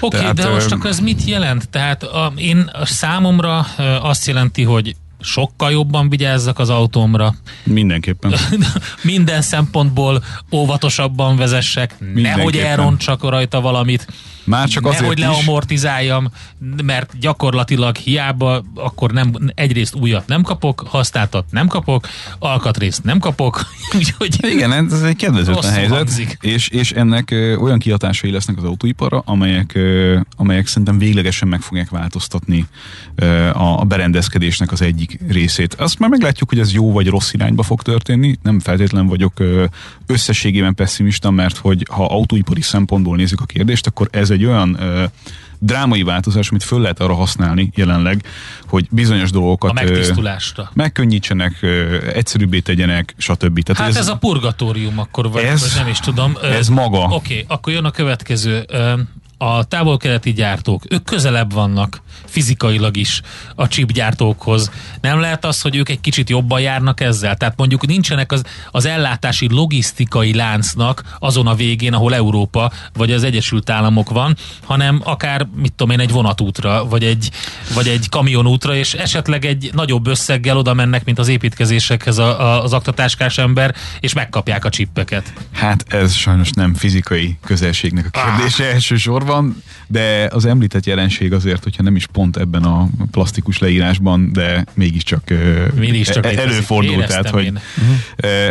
[0.00, 1.68] Oké, okay, de most akkor ez mit jelent?
[1.68, 3.58] Tehát a, én a számomra
[4.02, 7.34] azt jelenti, hogy sokkal jobban vigyázzak az autómra.
[7.64, 8.34] Mindenképpen.
[9.02, 14.06] Minden szempontból óvatosabban vezessek, nehogy elrontsak rajta valamit.
[14.48, 16.28] Már csak azért Nehogy leamortizáljam,
[16.84, 22.08] mert gyakorlatilag hiába akkor nem, egyrészt újat nem kapok, használtat nem kapok,
[22.38, 23.66] alkatrészt nem kapok.
[23.98, 26.36] Úgyhogy Igen, ez egy kedvezőtlen helyzet.
[26.40, 27.30] És, és ennek
[27.60, 29.78] olyan kihatásai lesznek az autóipara, amelyek,
[30.36, 32.66] amelyek szerintem véglegesen meg fogják változtatni
[33.52, 35.74] a, a berendezkedésnek az egyik részét.
[35.74, 38.38] Azt már meglátjuk, hogy ez jó vagy rossz irányba fog történni.
[38.42, 39.32] Nem feltétlen vagyok
[40.06, 44.76] összességében pessimista, mert hogy ha autóipari szempontból nézzük a kérdést, akkor ez egy egy olyan
[44.80, 45.04] ö,
[45.58, 48.24] drámai változás, amit föl lehet arra használni jelenleg,
[48.68, 50.70] hogy bizonyos dolgokat a megtisztulásra.
[50.74, 51.62] megkönnyítsenek,
[52.14, 53.62] egyszerűbbé tegyenek, stb.
[53.62, 56.36] Tehát hát ez, ez a purgatórium akkor, vagy, ez, vagy nem is tudom.
[56.42, 56.98] Ez maga.
[56.98, 58.66] Oké, okay, akkor jön a következő.
[59.38, 63.20] A távol-keleti gyártók, ők közelebb vannak fizikailag is
[63.54, 64.70] a chipgyártókhoz.
[65.00, 67.36] Nem lehet az, hogy ők egy kicsit jobban járnak ezzel?
[67.36, 73.22] Tehát mondjuk nincsenek az, az ellátási logisztikai láncnak azon a végén, ahol Európa vagy az
[73.22, 77.30] Egyesült Államok van, hanem akár, mit tudom én, egy vonatútra, vagy egy,
[77.74, 82.62] vagy egy kamionútra, és esetleg egy nagyobb összeggel oda mennek, mint az építkezésekhez a, a,
[82.62, 85.32] az aktatáskás ember, és megkapják a csippeket.
[85.52, 88.72] Hát ez sajnos nem fizikai közelségnek a kérdése ah.
[88.72, 89.27] elsősorban,
[89.86, 95.24] de az említett jelenség azért, hogyha nem is pont ebben a plastikus leírásban, de mégiscsak,
[96.14, 97.06] csak e- előfordult.
[97.06, 97.52] Tehát, hogy,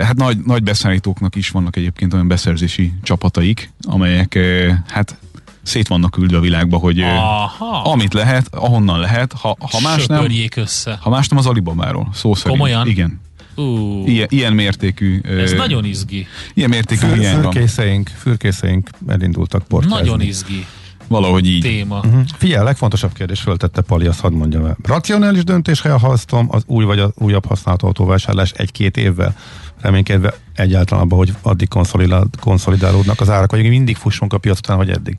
[0.02, 4.40] hát nagy, nagy beszállítóknak is vannak egyébként olyan beszerzési csapataik, amelyek
[4.88, 5.18] hát
[5.64, 7.82] szét vannak küldve a világba, hogy Aha.
[7.84, 10.98] amit lehet, ahonnan lehet, ha, ha más nem, össze.
[11.02, 12.60] ha más nem az Alibabáról, szó szerint.
[12.60, 12.88] Komolyan?
[12.88, 13.22] Igen.
[13.58, 14.10] Uh.
[14.10, 15.22] Ilyen, ilyen mértékű.
[15.22, 16.28] Ez uh, nagyon izgi.
[16.54, 19.96] Ilyen mértékű Für, fürkészeink, fürkészeink elindultak portázni.
[19.96, 20.66] Nagyon izgi.
[21.08, 21.62] Valahogy így.
[21.62, 21.98] Téma.
[21.98, 22.22] Uh-huh.
[22.38, 24.78] Figyelj, a legfontosabb kérdés föltette Pali, azt hadd mondjam el.
[24.84, 29.36] Racionális döntés hasztom az új vagy az újabb használt autóvásárlás egy-két évvel
[29.82, 34.90] reménykedve egyáltalán abban, hogy addig konszolidál, konszolidálódnak az árak, vagy mindig fussunk a piacon, hogy
[34.90, 35.18] eddig?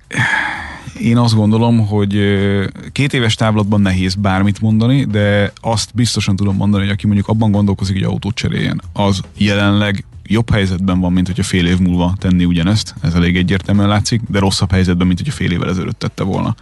[1.01, 2.19] Én azt gondolom, hogy
[2.93, 7.51] két éves távlatban nehéz bármit mondani, de azt biztosan tudom mondani, hogy aki mondjuk abban
[7.51, 12.45] gondolkozik, hogy autót cseréljen, az jelenleg jobb helyzetben van, mint hogyha fél év múlva tenni
[12.45, 16.55] ugyanezt, ez elég egyértelműen látszik, de rosszabb helyzetben, mint hogyha fél évvel ezelőtt tette volna.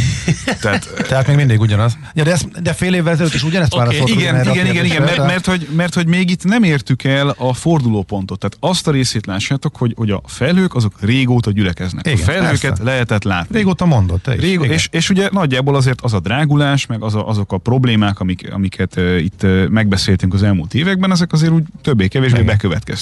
[0.60, 1.98] Tehát, Tehát még mindig ugyanaz.
[2.14, 4.20] Ja, de, ezt, de fél évvel ezelőtt is ugyanezt Oké, válaszoltuk.
[4.20, 7.28] igen, igen, igen, igen, kérdésre, mert, mert, hogy, mert hogy még itt nem értük el
[7.28, 8.38] a fordulópontot.
[8.38, 12.06] Tehát azt a részét lássátok, hogy, hogy a felhők azok régóta gyülekeznek.
[12.06, 12.84] Igen, a felhőket persze.
[12.84, 13.56] lehetett látni.
[13.56, 14.40] Régóta mondott te is.
[14.40, 14.70] Rég, igen.
[14.70, 18.52] és, és ugye nagyjából azért az a drágulás, meg az a, azok a problémák, amik,
[18.52, 22.46] amiket uh, itt uh, megbeszéltünk az elmúlt években, ezek azért úgy többé-kevésbé Igen.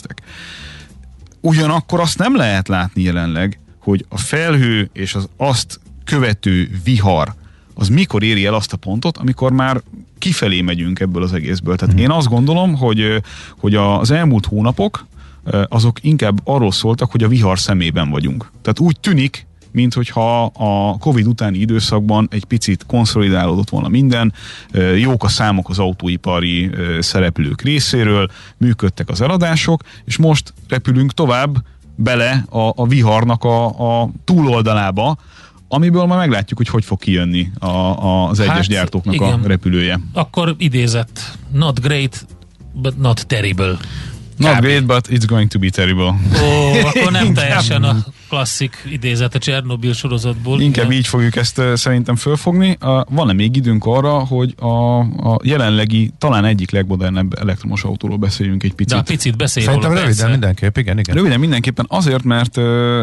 [0.00, 0.22] Bekövetkeztek.
[1.40, 7.34] Ugyanakkor azt nem lehet látni jelenleg, hogy a felhő és az azt követő vihar
[7.74, 9.80] az mikor éri el azt a pontot, amikor már
[10.18, 11.76] kifelé megyünk ebből az egészből.
[11.76, 12.02] Tehát Mhm.
[12.02, 13.22] én azt gondolom, hogy,
[13.58, 15.06] hogy az elmúlt hónapok
[15.68, 18.50] azok inkább arról szóltak, hogy a vihar szemében vagyunk.
[18.62, 24.32] Tehát úgy tűnik, mint hogyha a Covid utáni időszakban egy picit konszolidálódott volna minden,
[24.96, 31.56] jók a számok az autóipari szereplők részéről, működtek az eladások, és most repülünk tovább
[31.94, 35.16] bele a, a viharnak a, a túloldalába,
[35.68, 39.40] amiből majd meglátjuk, hogy hogy fog kijönni a, a, az egyes Hát, gyártóknak igen.
[39.44, 40.00] a repülője.
[40.12, 41.38] Akkor idézett.
[41.52, 42.26] Not great,
[42.72, 43.76] but not terrible.
[44.38, 46.14] Not great, but it's going to be terrible.
[46.42, 47.96] Ó, akkor nem teljesen a
[48.28, 50.60] klasszik idézet a Csernobil sorozatból.
[50.60, 50.98] Inkább Igen.
[50.98, 52.78] így fogjuk ezt szerintem fölfogni.
[53.08, 58.74] Van-e még időnk arra, hogy a, a jelenlegi, talán egyik legmodernebb elektromos autóról beszéljünk egy
[58.74, 58.92] picit?
[58.92, 60.38] De a picit beszélj Szerintem róla, röviden persze.
[60.38, 61.14] mindenképp, igen, igen.
[61.14, 62.56] Röviden mindenképpen azért, mert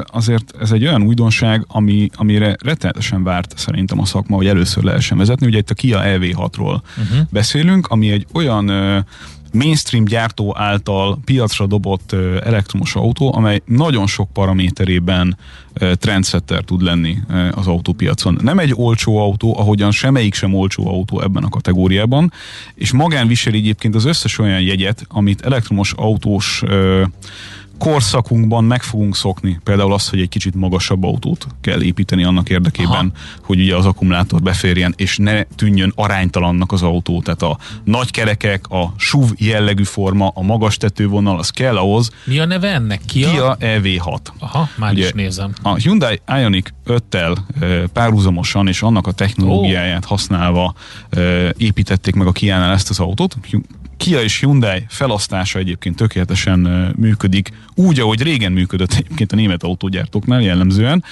[0.06, 5.18] azért ez egy olyan újdonság, ami, amire rettenetesen várt szerintem a szakma, hogy először lehessen
[5.18, 5.48] vezetni.
[5.48, 7.28] Ugye itt a Kia EV6-ról uh-huh.
[7.30, 8.70] beszélünk, ami egy olyan
[9.56, 15.38] mainstream gyártó által piacra dobott elektromos autó, amely nagyon sok paraméterében
[15.94, 17.18] trendsetter tud lenni
[17.52, 18.38] az autópiacon.
[18.42, 22.32] Nem egy olcsó autó, ahogyan semmelyik sem olcsó autó ebben a kategóriában,
[22.76, 26.64] és magán viseli egyébként az összes olyan jegyet, amit elektromos autós
[27.78, 29.60] korszakunkban meg fogunk szokni.
[29.64, 33.12] Például az, hogy egy kicsit magasabb autót kell építeni annak érdekében, Aha.
[33.42, 37.22] hogy ugye az akkumulátor beférjen, és ne tűnjön aránytalannak az autó.
[37.22, 42.10] Tehát a nagy kerekek, a SUV jellegű forma, a magas tetővonal, az kell ahhoz.
[42.24, 43.02] Mi a neve ennek?
[43.06, 43.30] Kia?
[43.30, 44.20] Kia EV6.
[44.40, 45.54] Aha, már Ugye, is nézem.
[45.62, 50.74] A Hyundai Ioniq 5-tel e, párhuzamosan és annak a technológiáját használva
[51.10, 51.20] e,
[51.58, 53.36] építették meg a Kia-nál ezt az autót.
[53.98, 56.60] Kia és Hyundai felasztása egyébként tökéletesen
[56.98, 61.04] működik, úgy, ahogy régen működött egyébként a német autógyártóknál jellemzően.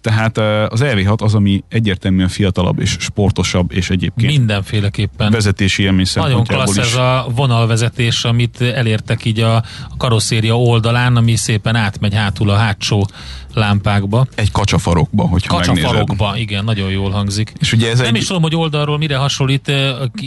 [0.00, 0.38] Tehát
[0.72, 5.30] az EV6 az, ami egyértelműen fiatalabb és sportosabb, és egyébként Mindenféleképpen.
[5.30, 6.82] vezetési élmény Nagyon klassz is.
[6.82, 9.62] ez a vonalvezetés, amit elértek így a
[9.96, 13.06] karosszéria oldalán, ami szépen átmegy hátul a hátsó
[13.54, 14.26] lámpákba.
[14.34, 15.82] Egy kacsafarokba, hogyha megnézed.
[15.82, 17.52] Kacsafarokba, igen, nagyon jól hangzik.
[17.58, 18.20] És ugye ez Nem egy...
[18.20, 19.72] is tudom, hogy oldalról mire hasonlít,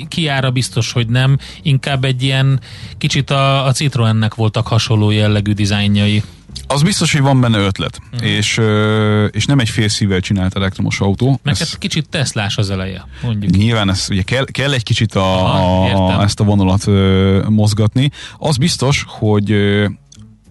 [0.07, 1.37] Kiára biztos, hogy nem.
[1.61, 2.59] Inkább egy ilyen
[2.97, 6.23] kicsit a, a Citroennek voltak hasonló jellegű dizájnjai.
[6.67, 8.29] Az biztos, hogy van benne ötlet, uh-huh.
[8.29, 8.61] és,
[9.31, 11.39] és nem egy fél szívvel csinált elektromos autó.
[11.43, 13.51] Neked Ez, kicsit Teslás az eleje, mondjuk.
[13.51, 18.11] nyilván ez, ugye kell, kell egy kicsit a, Aha, a, ezt a vonalat ö, mozgatni.
[18.37, 19.51] Az biztos, hogy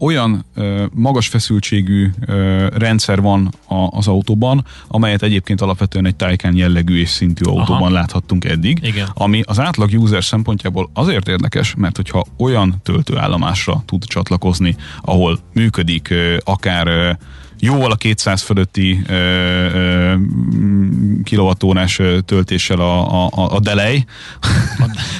[0.04, 6.56] olyan ö, magas feszültségű ö, rendszer van a, az autóban, amelyet egyébként alapvetően egy Taycan
[6.56, 7.90] jellegű és szintű autóban Aha.
[7.90, 9.08] láthattunk eddig, Igen.
[9.14, 16.10] ami az átlag user szempontjából azért érdekes, mert hogyha olyan töltőállomásra tud csatlakozni, ahol működik
[16.10, 17.10] ö, akár ö,
[17.64, 20.14] jóval a 200 fölötti ö, ö,
[21.24, 24.04] kilovattórás ö, töltéssel a, a, a delej,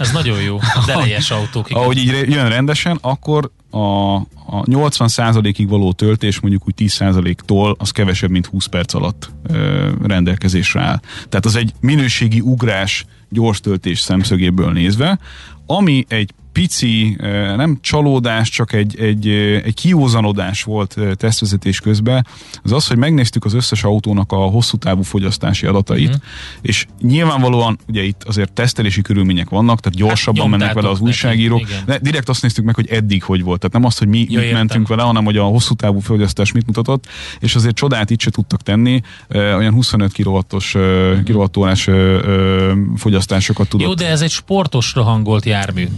[0.00, 0.56] Ez nagyon jó.
[0.56, 1.70] A delejes autók.
[1.70, 1.82] igen.
[1.82, 4.14] ahogy így jön rendesen, akkor a,
[4.46, 10.80] a 80%-ig való töltés mondjuk úgy 10%-tól az kevesebb, mint 20 perc alatt ö, rendelkezésre
[10.80, 11.00] áll.
[11.28, 15.18] Tehát az egy minőségi ugrás gyors töltés szemszögéből nézve,
[15.66, 17.16] ami egy pici,
[17.56, 19.28] nem csalódás, csak egy, egy,
[19.64, 22.26] egy kiózanodás volt tesztvezetés közben,
[22.62, 26.16] az az, hogy megnéztük az összes autónak a hosszú távú fogyasztási adatait, Mhm.
[26.62, 31.38] és nyilvánvalóan ugye itt azért tesztelési körülmények vannak, tehát gyorsabban mennek vele az nyomtátok neki,
[31.38, 31.82] újságírók, igen.
[31.86, 33.58] de direkt azt néztük meg, hogy eddig hogy volt.
[33.58, 34.54] Tehát nem azt, hogy mi Ja, mit értem.
[34.58, 37.06] mentünk vele, hanem hogy a hosszú távú fogyasztás mit mutatott,
[37.40, 39.00] és azért csodát itt se tudtak tenni,
[39.34, 43.86] olyan 25 kilowattos, ö, kilowattórás ö, ö, fogyasztásokat tudott.
[43.86, 45.88] Jó, de ez egy sportosra hangolt jármű.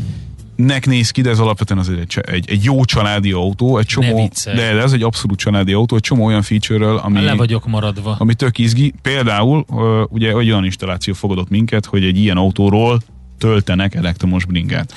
[0.56, 4.30] Nek néz ki, de ez alapvetően azért egy, egy, egy jó családi autó, egy csomó,
[4.44, 8.16] de ez egy abszolút családi autó, egy csomó olyan feature-ről, ami, Le vagyok maradva.
[8.18, 8.94] ami tök izgi.
[9.02, 9.64] Például
[10.08, 13.00] ugye egy olyan installáció fogadott minket, hogy egy ilyen autóról
[13.38, 14.92] töltenek elektromos bringát.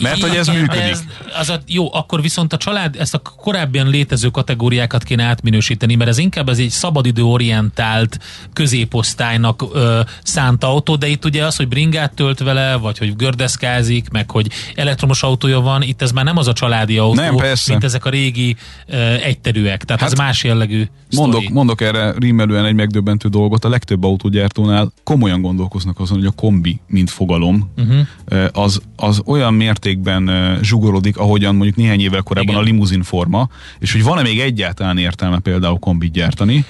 [0.00, 0.82] Mert hogy ez működik.
[0.82, 1.04] Ez,
[1.40, 6.10] az a, jó, akkor viszont a család, ezt a korábbian létező kategóriákat kéne átminősíteni, mert
[6.10, 8.18] ez inkább ez egy szabadidőorientált
[8.52, 14.10] középosztálynak ö, szánt autó, de itt ugye az, hogy bringát tölt vele, vagy hogy gördeszkázik,
[14.10, 17.72] meg hogy elektromos autója van, itt ez már nem az a családi autó, Nem, persze.
[17.72, 18.56] mint ezek a régi
[18.86, 20.86] ö, egyterűek, tehát Hát, ez más jellegű
[21.16, 21.54] Mondok, sztori.
[21.54, 23.64] mondok erre rímelően egy megdöbbentő dolgot.
[23.64, 28.48] A legtöbb autógyártónál komolyan gondolkoznak azon, hogy a kombi, mint fogalom, uh-huh.
[28.52, 32.62] az, az olyan mértékben uh, zsugorodik, ahogyan mondjuk néhány évvel korábban Igen.
[32.62, 33.48] a limuzin forma,
[33.78, 36.64] és hogy van-e még egyáltalán értelme például kombit gyártani,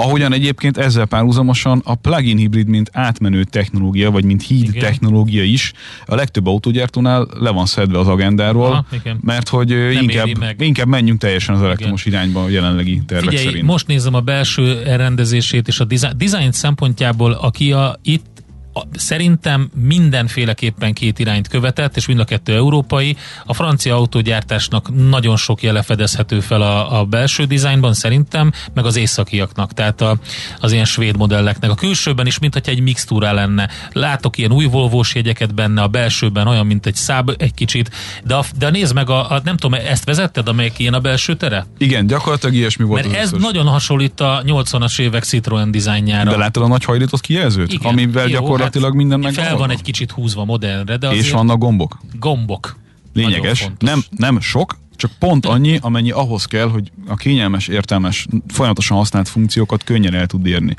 [0.00, 4.80] ahogyan egyébként ezzel párhuzamosan a plug-in hibrid, mint átmenő technológia, vagy mint híd Igen.
[4.80, 5.72] technológia is,
[6.06, 9.18] a legtöbb autógyártónál le van szedve az agendáról, Aha, igen.
[9.22, 10.28] mert hogy Nem inkább,
[10.58, 13.66] inkább menjünk teljesen az elektromos irányba a jelenlegi tervek Figyelj, szerint.
[13.66, 18.29] most nézem a belső elrendezését és a design, design szempontjából a Kia itt
[18.72, 23.16] a, szerintem mindenféleképpen két irányt követett, és mind a kettő európai.
[23.44, 28.96] A francia autógyártásnak nagyon sok jele fedezhető fel a, a belső dizájnban szerintem, meg az
[28.96, 30.18] északiaknak, tehát a,
[30.60, 31.70] az ilyen svéd modelleknek.
[31.70, 33.68] A külsőben is, mintha egy mixtúra lenne.
[33.92, 37.90] Látok ilyen új volvós jegyeket benne, a belsőben olyan, mint egy száb egy kicsit,
[38.24, 41.36] de, a, de nézd meg, a, a, nem tudom, ezt vezetted, amelyik ilyen a belső
[41.36, 41.66] tere?
[41.78, 43.42] Igen, gyakorlatilag ilyesmi volt Mert ez összes.
[43.42, 46.30] nagyon hasonlít a 80-as évek Citroen dizájnjára.
[46.30, 47.72] De láttad a nagy hajlított kijelzőt?
[47.72, 47.92] Igen.
[47.92, 51.98] Amivel Jó, gyakorlatilag minden meg Fel van egy kicsit húzva modernre, de És vannak gombok.
[52.18, 52.78] gombok.
[53.12, 53.70] Lényeges.
[53.78, 59.28] Nem, nem sok, csak pont annyi, amennyi ahhoz kell, hogy a kényelmes, értelmes, folyamatosan használt
[59.28, 60.76] funkciókat könnyen el tud érni.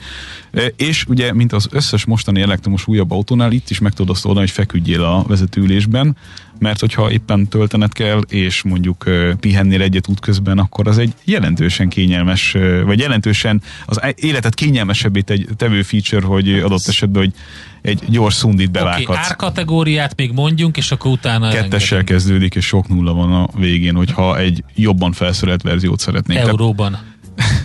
[0.51, 4.25] E, És ugye, mint az összes mostani elektromos újabb autónál, itt is meg tudod azt
[4.25, 6.15] oldani, hogy feküdjél a vezetőülésben,
[6.62, 9.05] mert hogyha éppen töltened kell, és mondjuk
[9.39, 15.82] pihennél egyet útközben, akkor az egy jelentősen kényelmes, vagy jelentősen az életet kényelmesebbé tegy, tevő
[15.82, 17.34] feature, hogy adott esetben, hogy
[17.82, 19.30] egy gyors szundit bevághatsz.
[19.30, 22.05] árkategóriát még mondjunk, és akkor utána Kettessel elengedünk.
[22.05, 26.39] kezdődik, és sok nulla van a végén, hogyha egy jobban felszerelt verziót szeretnénk.
[26.39, 26.91] Euróban.
[26.91, 27.11] Tehát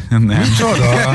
[0.08, 0.42] nem.
[0.58, 1.10] Csoda!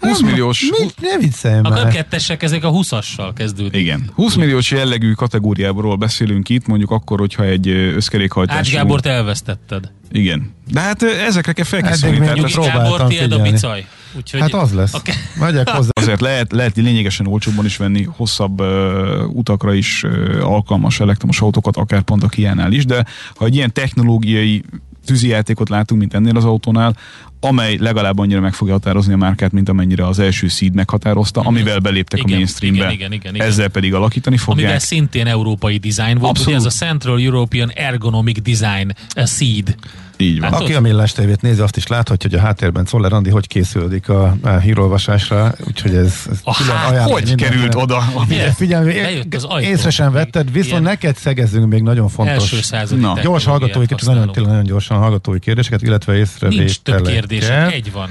[0.00, 0.86] 20 milliós, Mi?
[1.00, 1.88] Ne viccelj A már!
[1.88, 3.80] kettesek ezek a 20-assal kezdődik.
[3.80, 4.10] igen.
[4.14, 8.76] 20 milliós jellegű kategóriából beszélünk itt, mondjuk akkor, hogyha egy ö, Ács összkerékhajtású...
[8.76, 9.90] Gábort elvesztetted.
[10.12, 10.54] Igen.
[10.72, 12.18] De hát ezekre kell Eddig felkészülni.
[12.18, 13.86] még az, Nyugi Gábor, tiéd a bicaj.
[14.16, 14.94] Úgyhogy Hát az lesz.
[14.94, 15.12] Oké.
[15.38, 15.90] Megyek hozzá.
[15.94, 21.76] azért lehet, lehet lényegesen olcsóbban is venni hosszabb ö, utakra is ö, alkalmas elektromos autókat,
[21.76, 23.04] akár pont a Kiánál is, de
[23.36, 24.64] ha egy ilyen technológiai
[25.08, 26.96] tűzijátékot látunk, mint ennél az autónál,
[27.40, 31.78] amely legalább annyira meg fogja határozni a márkát, mint amennyire az első Seed meghatározta, amivel
[31.78, 32.78] beléptek Igen, a mainstreambe.
[32.78, 33.46] igen, igen, igen, igen.
[33.46, 34.64] Ezzel pedig alakítani fogják.
[34.64, 36.46] Amivel szintén európai design volt, Abszolút.
[36.46, 39.74] ugye ez a Central European Ergonomic Design, a SEED.
[40.20, 40.52] Így van.
[40.52, 43.46] Hát Aki a Millás tévét nézi, azt is láthatja, hogy a háttérben Czoller Andi hogy
[43.46, 48.00] készüldik a, a hírolvasásra, úgyhogy ez, ez A külön há- ajánlom Hogy került oda?
[48.28, 49.70] Figyelj, figyelj, Bejött az ajtón.
[49.70, 52.52] észre sem vetted, viszont Ilyen neked szegezünk még nagyon fontos.
[52.70, 53.18] Első Na.
[53.22, 56.84] Gyors hallgatói, kicsit nagyon, tényleg nagyon gyorsan hallgatói kérdéseket, illetve észrevételeket.
[56.84, 58.08] Nincs több kérdések, egy van.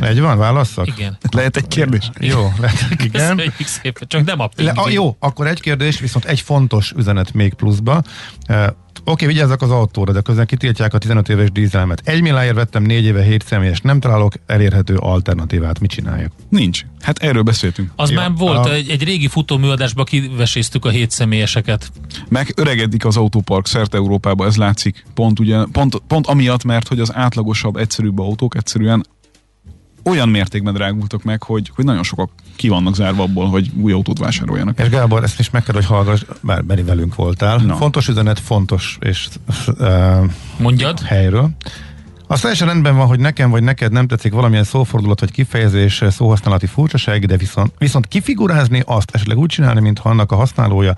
[0.00, 0.86] Egy van, válaszok?
[0.86, 1.18] Igen.
[1.30, 2.10] Lehet egy kérdés?
[2.20, 3.36] Jó, lehet, igen.
[3.36, 7.32] Köszönjük szépen, csak nem a Le, a, jó, akkor egy kérdés, viszont egy fontos üzenet
[7.32, 8.02] még pluszba.
[9.04, 12.00] Oké, vigyázzak az autóra, de közben kitiltják a 15 éves dízelmet.
[12.04, 15.80] Egy milliáért vettem 4 éve 7 személyes, nem találok elérhető alternatívát.
[15.80, 16.32] Mit csináljak?
[16.48, 16.82] Nincs.
[17.00, 17.90] Hát erről beszéltünk.
[17.96, 21.90] Az Jó, már volt, a- egy, egy régi futóműadásban kiveséztük a hét személyeseket.
[22.28, 25.04] Meg öregedik az autópark szerte Európába, ez látszik.
[25.14, 29.04] Pont, ugye, pont, pont amiatt, mert hogy az átlagosabb, egyszerűbb autók egyszerűen
[30.02, 34.18] olyan mértékben drágultak meg, hogy, hogy nagyon sokak ki vannak zárva abból, hogy új autót
[34.18, 34.78] vásároljanak.
[34.78, 37.58] És Gábor, ezt is meg kell, hogy hallgass, bár Beni velünk voltál.
[37.58, 37.76] Na.
[37.76, 39.28] Fontos üzenet, fontos és
[39.66, 40.24] uh,
[40.58, 41.00] Mondjad?
[41.00, 41.50] helyről.
[42.26, 46.66] Az teljesen rendben van, hogy nekem vagy neked nem tetszik valamilyen szófordulat vagy kifejezés, szóhasználati
[46.66, 50.94] furcsaság, de viszont, viszont kifigurázni azt, esetleg úgy csinálni, mintha annak a használója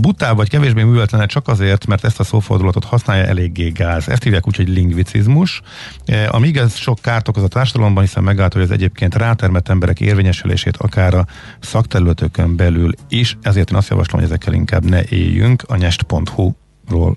[0.00, 4.08] butább vagy kevésbé műveltlene csak azért, mert ezt a szófordulatot használja eléggé gáz.
[4.08, 5.60] Ezt hívják úgy, hogy lingvicizmus.
[6.04, 10.00] E, Amíg ez sok kárt okoz a társadalomban, hiszen megállítja, hogy ez egyébként rátermett emberek
[10.00, 11.26] érvényesülését akár a
[11.60, 15.62] szakterületökön belül is, ezért én azt javaslom, hogy ezekkel inkább ne éljünk.
[15.66, 16.52] A nyest.hu
[16.88, 17.16] ról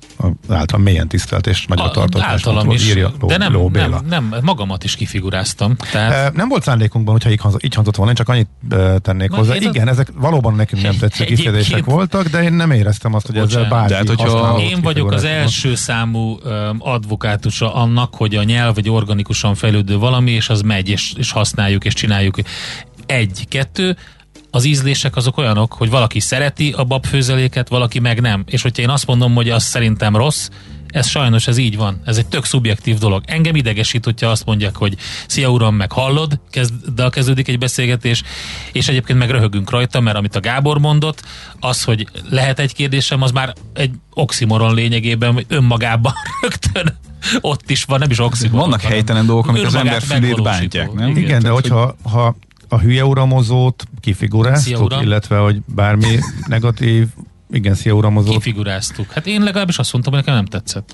[0.49, 4.01] által mélyen tisztelt és nagyra A- tartott Általam is, írja Ló, de nem, Ló Béla.
[4.07, 5.75] nem, nem, magamat is kifiguráztam.
[5.91, 9.29] Tehát E, Nem volt szándékunkban, hogyha így így hangzott volna, én csak annyit e, tennék
[9.29, 9.55] Na, hozzá.
[9.55, 13.45] Igen, ezek valóban nekünk nem tetsző kifejezések voltak, de én nem éreztem azt, hogy ezzel
[13.63, 13.69] Bocsánat.
[13.69, 16.37] bárki De hát, hogyha- Én vagyok az első számú
[16.79, 21.85] advokátusa annak, hogy a nyelv egy organikusan fejlődő valami, és az megy, és, és használjuk,
[21.85, 22.35] és csináljuk.
[23.05, 23.97] Egy, kettő,
[24.57, 28.43] az ízlések azok olyanok, hogy valaki szereti a babfőzeléket, valaki meg nem.
[28.47, 30.49] És hogyha én azt mondom, hogy az szerintem rossz,
[30.87, 32.01] Ez sajnos ez így van.
[32.05, 33.23] Ez egy tök szubjektív dolog.
[33.25, 34.95] Engem idegesít, hogyha azt mondják, hogy
[35.27, 38.23] szia uram, meg hallod, kezd, de kezdődik egy beszélgetés,
[38.71, 41.21] és egyébként meg röhögünk rajta, mert amit a Gábor mondott,
[41.59, 46.97] az, hogy lehet egy kérdésem, az már egy oximoron lényegében, hogy önmagában rögtön
[47.41, 48.59] ott is van, nem is oximoron.
[48.59, 51.09] Vannak hanem helytelen dolgok, amik az ember fülét bántják, nem?
[51.09, 52.35] Igen, Igen, de hogyha ha
[52.69, 55.01] a hülye uramozót kifiguráztuk, uram.
[55.01, 57.07] illetve hogy bármi negatív,
[57.51, 59.11] igen, szia uramozót, Kifiguráztuk.
[59.11, 60.93] Hát én legalábbis azt mondtam, hogy nekem nem tetszett.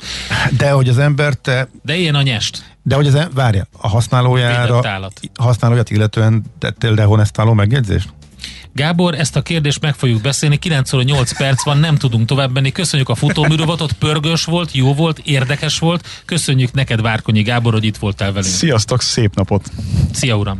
[0.57, 2.76] de hogy az ember te, De ilyen a nyest.
[2.84, 4.82] de hogy az em- várja, a használójára,
[5.39, 8.09] használóját illetően tettél dehonestáló megjegyzést?
[8.76, 12.53] Gábor, ezt a kérdést meg fogjuk beszélni, 9 óra 8 perc van, nem tudunk tovább
[12.53, 12.71] menni.
[12.71, 16.07] Köszönjük a futóműrovatot, pörgős volt, jó volt, érdekes volt.
[16.26, 18.53] Köszönjük neked, Várkonyi Gábor, hogy itt voltál velünk.
[18.53, 19.71] Sziasztok, szép napot!
[20.11, 20.59] Szia, uram!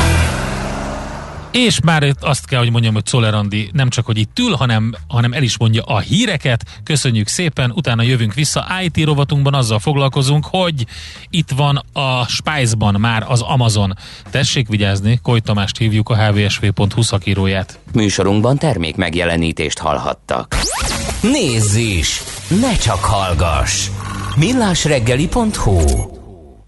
[1.51, 4.93] És már azt kell, hogy mondjam, hogy Czoller Andi nem csak, hogy itt ül, hanem,
[5.07, 6.63] hanem el is mondja a híreket.
[6.83, 8.65] Köszönjük szépen, utána jövünk vissza.
[8.83, 10.85] IT rovatunkban azzal foglalkozunk, hogy
[11.29, 13.93] itt van a Spice-ban már az Amazon.
[14.29, 17.79] Tessék vigyázni, Koly Tamást hívjuk a hvsv.hu szakíróját.
[17.93, 20.55] Műsorunkban termék megjelenítést hallhattak.
[21.21, 22.21] Nézz is!
[22.61, 23.89] Ne csak hallgass!
[24.35, 26.20] millásreggeli.hu